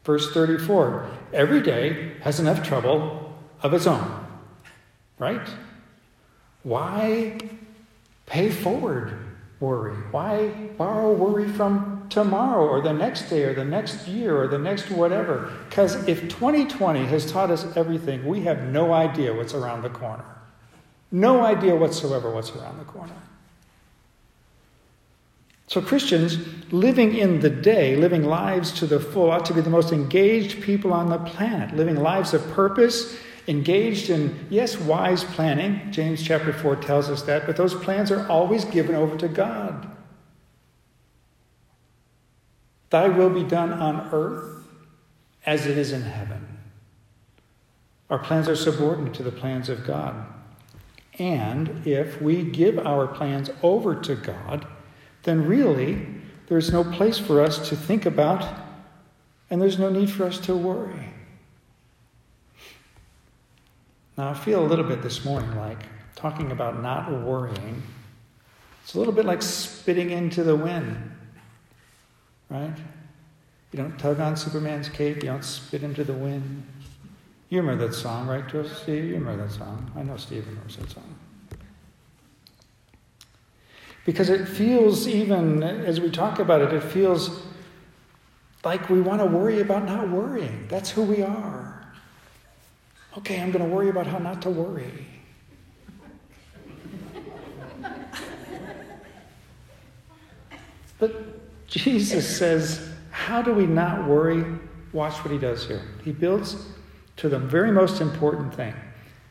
Verse 0.04 0.32
34 0.34 1.10
Every 1.34 1.62
day 1.62 2.14
has 2.22 2.40
enough 2.40 2.64
trouble 2.64 3.36
of 3.62 3.74
its 3.74 3.86
own 3.86 4.28
right? 5.20 5.48
Why 6.64 7.38
pay 8.26 8.50
forward 8.50 9.14
worry? 9.60 9.96
Why 10.12 10.48
borrow 10.78 11.12
worry 11.12 11.50
from 11.50 11.99
tomorrow 12.10 12.68
or 12.68 12.82
the 12.82 12.94
next 12.94 13.30
day 13.30 13.44
or 13.44 13.54
the 13.54 13.66
next 13.66 14.08
year 14.08 14.42
or 14.42 14.48
the 14.48 14.58
next 14.58 14.90
whatever? 14.90 15.52
Because 15.70 16.08
if 16.08 16.22
2020 16.30 17.06
has 17.06 17.32
taught 17.32 17.52
us 17.52 17.66
everything, 17.76 18.26
we 18.26 18.42
have 18.42 18.64
no 18.64 18.94
idea 18.94 19.34
what's 19.34 19.54
around 19.54 19.84
the 19.84 19.90
corner. 19.90 20.26
No 21.12 21.44
idea 21.44 21.76
whatsoever 21.76 22.30
what's 22.30 22.52
around 22.52 22.78
the 22.78 22.86
corner. 22.86 23.16
So, 25.68 25.82
Christians 25.82 26.38
living 26.72 27.16
in 27.16 27.42
the 27.42 27.50
day, 27.50 27.96
living 27.96 28.24
lives 28.24 28.72
to 28.74 28.88
the 28.88 29.00
full, 29.00 29.30
ought 29.30 29.46
to 29.46 29.54
be 29.54 29.62
the 29.62 29.70
most 29.70 29.92
engaged 29.92 30.62
people 30.64 30.92
on 30.92 31.10
the 31.10 31.20
planet, 31.20 31.76
living 31.76 31.96
lives 31.96 32.34
of 32.34 32.48
purpose 32.52 33.16
engaged 33.48 34.10
in, 34.10 34.48
yes, 34.50 34.78
wise 34.80 35.24
planning. 35.24 35.92
James 35.92 36.24
chapter 36.24 36.54
4 36.54 36.78
tells 36.78 37.10
us 37.10 37.24
that, 37.24 37.46
but 37.46 37.58
those 37.58 37.74
plans 37.74 38.12
are 38.12 38.28
always 38.30 38.64
given 38.66 38.96
over 38.96 39.18
to 39.18 39.28
God. 39.28 39.90
Thy 42.90 43.08
will 43.08 43.30
be 43.30 43.44
done 43.44 43.72
on 43.74 44.10
earth 44.12 44.66
as 45.46 45.66
it 45.66 45.78
is 45.78 45.92
in 45.92 46.02
heaven. 46.02 46.58
Our 48.10 48.20
plans 48.20 48.50
are 48.50 48.56
subordinate 48.56 49.14
to 49.16 49.24
the 49.24 49.32
plans 49.32 49.70
of 49.70 49.86
God. 49.86 50.26
And 51.20 51.86
if 51.86 52.22
we 52.22 52.44
give 52.44 52.80
our 52.80 53.08
plans 53.08 53.50
over 53.62 53.94
to 54.02 54.16
God, 54.16 54.66
then 55.24 55.46
really 55.46 56.08
there's 56.48 56.72
no 56.72 56.84
place 56.84 57.20
for 57.20 57.42
us 57.42 57.70
to 57.70 57.76
think 57.76 58.06
about, 58.06 58.44
and 59.50 59.62
there's 59.62 59.78
no 59.78 59.90
need 59.90 60.10
for 60.10 60.26
us 60.26 60.40
to 60.40 60.56
worry. 60.56 61.14
Now, 64.18 64.30
I 64.30 64.34
feel 64.34 64.64
a 64.64 64.68
little 64.68 64.86
bit 64.86 65.02
this 65.02 65.24
morning 65.24 65.56
like 65.56 65.84
talking 66.16 66.52
about 66.52 66.82
not 66.82 67.12
worrying. 67.24 67.84
It's 68.84 68.96
a 68.96 68.98
little 68.98 69.14
bit 69.14 69.26
like 69.26 69.42
spitting 69.42 70.10
into 70.10 70.44
the 70.44 70.56
wind, 70.56 71.12
right? 72.50 72.78
You 73.72 73.78
don't 73.78 73.98
tug 74.00 74.20
on 74.20 74.36
Superman's 74.36 74.90
cape, 74.90 75.18
you 75.18 75.30
don't 75.30 75.44
spit 75.44 75.84
into 75.84 76.04
the 76.04 76.14
wind. 76.14 76.66
You 77.50 77.62
remember 77.62 77.88
that 77.88 77.94
song, 77.94 78.28
right, 78.28 78.44
Steve? 78.48 79.06
You 79.06 79.16
remember 79.16 79.48
that 79.48 79.52
song. 79.52 79.92
I 79.96 80.04
know 80.04 80.18
Steve 80.18 80.48
remembers 80.48 80.78
that 80.78 80.90
song. 80.90 81.16
Because 84.06 84.30
it 84.30 84.48
feels, 84.48 85.08
even 85.08 85.62
as 85.64 86.00
we 86.00 86.10
talk 86.10 86.40
about 86.40 86.62
it, 86.62 86.74
it 86.74 86.82
feels 86.84 87.44
like 88.64 88.90
we 88.90 89.02
want 89.02 89.22
to 89.22 89.26
worry 89.26 89.62
about 89.62 89.86
not 89.86 90.10
worrying. 90.10 90.66
That's 90.68 90.90
who 90.90 91.04
we 91.04 91.22
are. 91.22 91.94
Okay, 93.18 93.42
I'm 93.42 93.52
going 93.52 93.68
to 93.68 93.70
worry 93.70 93.90
about 93.90 94.08
how 94.08 94.18
not 94.18 94.42
to 94.44 94.50
worry. 94.50 95.06
But 101.00 101.49
Jesus 101.70 102.38
says, 102.38 102.90
How 103.12 103.42
do 103.42 103.54
we 103.54 103.66
not 103.66 104.08
worry? 104.08 104.44
Watch 104.92 105.14
what 105.24 105.32
he 105.32 105.38
does 105.38 105.68
here. 105.68 105.84
He 106.04 106.12
builds 106.12 106.68
to 107.18 107.30
the 107.30 107.40
very 107.40 107.72
most 107.72 108.02
important 108.02 108.54
thing. 108.54 108.74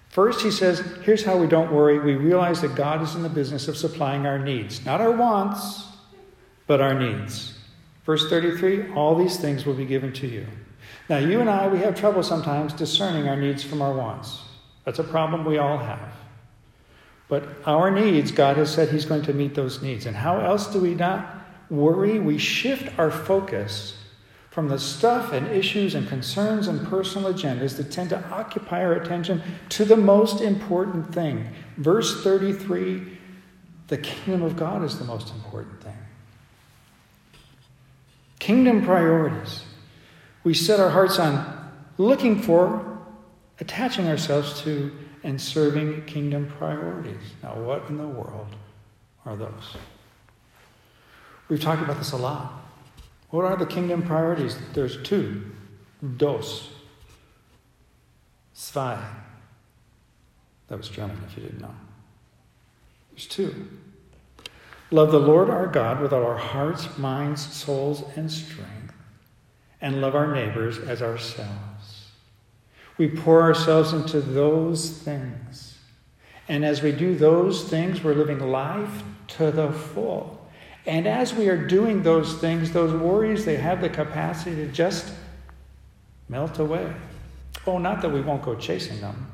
First, 0.09 0.43
he 0.43 0.51
says, 0.51 0.81
Here's 1.03 1.25
how 1.25 1.37
we 1.37 1.47
don't 1.47 1.73
worry. 1.73 1.99
We 1.99 2.15
realize 2.15 2.61
that 2.63 2.75
God 2.75 3.03
is 3.03 3.15
in 3.15 3.23
the 3.23 3.29
business 3.29 3.69
of 3.69 3.77
supplying 3.77 4.27
our 4.27 4.39
needs, 4.39 4.85
not 4.85 5.01
our 5.01 5.13
wants, 5.13 5.87
but 6.67 6.81
our 6.81 6.95
needs. 6.95 7.59
Verse 8.07 8.29
33 8.31 8.95
All 8.95 9.15
these 9.15 9.37
things 9.37 9.67
will 9.67 9.75
be 9.75 9.85
given 9.85 10.13
to 10.15 10.27
you. 10.27 10.47
Now, 11.09 11.19
you 11.19 11.41
and 11.41 11.51
I, 11.51 11.69
we 11.69 11.79
have 11.79 11.99
trouble 11.99 12.23
sometimes 12.23 12.73
discerning 12.73 13.29
our 13.29 13.37
needs 13.37 13.65
from 13.65 13.83
our 13.83 13.93
wants. 13.93 14.43
That's 14.85 14.99
a 14.99 15.05
problem 15.05 15.45
we 15.45 15.59
all 15.59 15.79
have. 15.79 16.13
But 17.29 17.47
our 17.67 17.91
needs, 17.91 18.31
God 18.31 18.57
has 18.57 18.73
said 18.73 18.89
He's 18.89 19.05
going 19.05 19.23
to 19.23 19.35
meet 19.35 19.55
those 19.55 19.83
needs. 19.83 20.07
And 20.07 20.17
how 20.17 20.41
else 20.41 20.67
do 20.73 20.81
we 20.81 20.95
not 20.95 21.38
worry? 21.71 22.19
We 22.19 22.39
shift 22.39 22.99
our 22.99 23.11
focus 23.11 23.97
from 24.51 24.69
the 24.69 24.79
stuff 24.79 25.33
and 25.33 25.47
issues 25.49 25.95
and 25.95 26.09
concerns 26.09 26.67
and 26.67 26.87
personal 26.89 27.33
agendas 27.33 27.77
that 27.77 27.93
tend 27.93 28.11
to 28.11 28.29
occupy 28.31 28.85
our 28.85 28.95
attention 28.95 29.43
to 29.69 29.85
the 29.85 29.97
most 29.97 30.41
important 30.41 31.15
thing. 31.15 31.49
Verse 31.77 32.23
33 32.23 33.19
the 33.89 33.97
kingdom 33.97 34.43
of 34.43 34.57
God 34.57 34.85
is 34.85 34.99
the 34.99 35.05
most 35.05 35.33
important 35.35 35.83
thing. 35.83 35.97
Kingdom 38.39 38.85
priorities. 38.85 39.65
We 40.45 40.55
set 40.55 40.79
our 40.79 40.91
hearts 40.91 41.19
on 41.19 41.71
looking 41.97 42.41
for, 42.41 42.99
attaching 43.61 44.07
ourselves 44.07 44.61
to, 44.63 44.93
and 45.25 45.41
serving 45.41 46.05
kingdom 46.05 46.53
priorities. 46.59 47.21
Now, 47.43 47.55
what 47.55 47.89
in 47.89 47.97
the 47.97 48.07
world 48.07 48.55
are 49.25 49.37
those? 49.37 49.77
We've 51.49 51.61
talked 51.61 51.83
about 51.83 51.99
this 51.99 52.13
a 52.13 52.17
lot. 52.17 52.53
What 53.31 53.45
are 53.45 53.57
the 53.57 53.67
kingdom 53.67 54.03
priorities? 54.03 54.57
There's 54.75 55.03
two 55.03 55.51
dos, 56.17 56.69
zwei. 58.53 59.03
That 60.69 60.79
was 60.79 60.89
German, 60.89 61.19
if 61.27 61.37
you 61.37 61.45
didn't 61.45 61.61
know. 61.61 61.75
There's 63.11 63.27
two. 63.27 63.69
Love 64.91 65.11
the 65.11 65.21
Lord 65.21 65.51
our 65.51 65.67
God 65.67 66.01
with 66.01 66.13
all 66.13 66.25
our 66.25 66.37
hearts, 66.37 66.97
minds, 66.97 67.45
souls, 67.53 68.05
and 68.17 68.31
strength, 68.31 68.95
and 69.81 70.01
love 70.01 70.15
our 70.15 70.35
neighbors 70.35 70.79
as 70.79 71.03
ourselves. 71.03 72.07
We 72.97 73.09
pour 73.09 73.43
ourselves 73.43 73.93
into 73.93 74.21
those 74.21 74.91
things. 74.91 75.79
And 76.49 76.65
as 76.65 76.83
we 76.83 76.93
do 76.93 77.15
those 77.15 77.69
things, 77.69 78.03
we're 78.03 78.15
living 78.15 78.41
life 78.41 79.03
to 79.29 79.51
the 79.51 79.71
full. 79.71 80.38
And 80.89 81.07
as 81.07 81.35
we 81.35 81.51
are 81.51 81.67
doing 81.67 82.03
those 82.03 82.39
things, 82.39 82.73
those 82.73 82.95
worries, 82.95 83.45
they 83.45 83.57
have 83.57 83.83
the 83.83 83.91
capacity 83.91 84.57
to 84.57 84.67
just 84.69 85.13
melt 86.31 86.59
away. 86.59 86.91
Oh, 87.67 87.77
not 87.77 88.01
that 88.01 88.09
we 88.09 88.23
won't 88.23 88.41
go 88.41 88.55
chasing 88.55 88.99
them. 89.03 89.31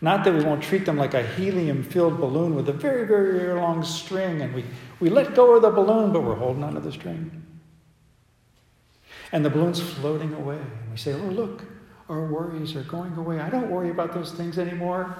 Not 0.00 0.24
that 0.24 0.34
we 0.34 0.42
won't 0.42 0.60
treat 0.60 0.86
them 0.86 0.96
like 0.96 1.14
a 1.14 1.22
helium 1.22 1.84
filled 1.84 2.18
balloon 2.20 2.56
with 2.56 2.68
a 2.68 2.72
very, 2.72 3.06
very, 3.06 3.38
very 3.38 3.60
long 3.60 3.84
string 3.84 4.42
and 4.42 4.52
we, 4.54 4.64
we 4.98 5.08
let 5.08 5.36
go 5.36 5.54
of 5.54 5.62
the 5.62 5.70
balloon, 5.70 6.12
but 6.12 6.24
we're 6.24 6.34
holding 6.34 6.64
onto 6.64 6.80
the 6.80 6.90
string. 6.90 7.30
And 9.30 9.44
the 9.44 9.50
balloon's 9.50 9.78
floating 9.78 10.34
away. 10.34 10.56
And 10.56 10.90
we 10.90 10.96
say, 10.96 11.12
oh, 11.12 11.18
look, 11.18 11.64
our 12.08 12.26
worries 12.26 12.74
are 12.74 12.82
going 12.82 13.14
away. 13.14 13.38
I 13.38 13.50
don't 13.50 13.70
worry 13.70 13.90
about 13.90 14.12
those 14.14 14.32
things 14.32 14.58
anymore. 14.58 15.16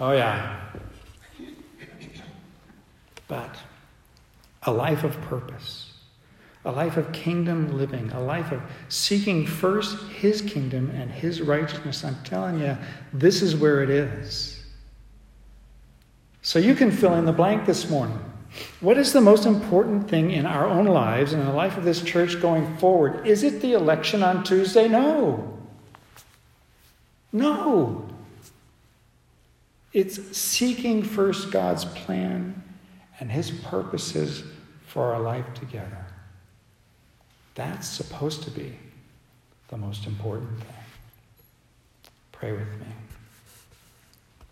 Oh, 0.00 0.12
yeah. 0.12 0.60
But 3.26 3.56
a 4.62 4.72
life 4.72 5.04
of 5.04 5.20
purpose, 5.22 5.92
a 6.64 6.72
life 6.72 6.96
of 6.96 7.12
kingdom 7.12 7.76
living, 7.76 8.10
a 8.12 8.20
life 8.20 8.52
of 8.52 8.62
seeking 8.88 9.46
first 9.46 9.98
His 10.10 10.40
kingdom 10.40 10.90
and 10.90 11.10
His 11.10 11.40
righteousness. 11.40 12.04
I'm 12.04 12.16
telling 12.24 12.60
you, 12.60 12.76
this 13.12 13.42
is 13.42 13.56
where 13.56 13.82
it 13.82 13.90
is. 13.90 14.64
So 16.42 16.58
you 16.58 16.74
can 16.74 16.90
fill 16.90 17.14
in 17.14 17.26
the 17.26 17.32
blank 17.32 17.66
this 17.66 17.90
morning. 17.90 18.18
What 18.80 18.96
is 18.96 19.12
the 19.12 19.20
most 19.20 19.44
important 19.44 20.08
thing 20.08 20.30
in 20.30 20.46
our 20.46 20.66
own 20.66 20.86
lives 20.86 21.32
and 21.32 21.42
in 21.42 21.48
the 21.48 21.54
life 21.54 21.76
of 21.76 21.84
this 21.84 22.00
church 22.02 22.40
going 22.40 22.76
forward? 22.78 23.26
Is 23.26 23.42
it 23.42 23.60
the 23.60 23.74
election 23.74 24.22
on 24.22 24.44
Tuesday? 24.44 24.88
No. 24.88 25.58
No. 27.32 28.08
It's 29.92 30.36
seeking 30.36 31.02
first 31.02 31.50
God's 31.50 31.84
plan 31.84 32.62
and 33.20 33.30
His 33.30 33.50
purposes 33.50 34.44
for 34.86 35.14
our 35.14 35.20
life 35.20 35.46
together. 35.54 36.06
That's 37.54 37.88
supposed 37.88 38.42
to 38.44 38.50
be 38.50 38.78
the 39.68 39.76
most 39.76 40.06
important 40.06 40.58
thing. 40.58 40.74
Pray 42.32 42.52
with 42.52 42.68
me. 42.80 42.86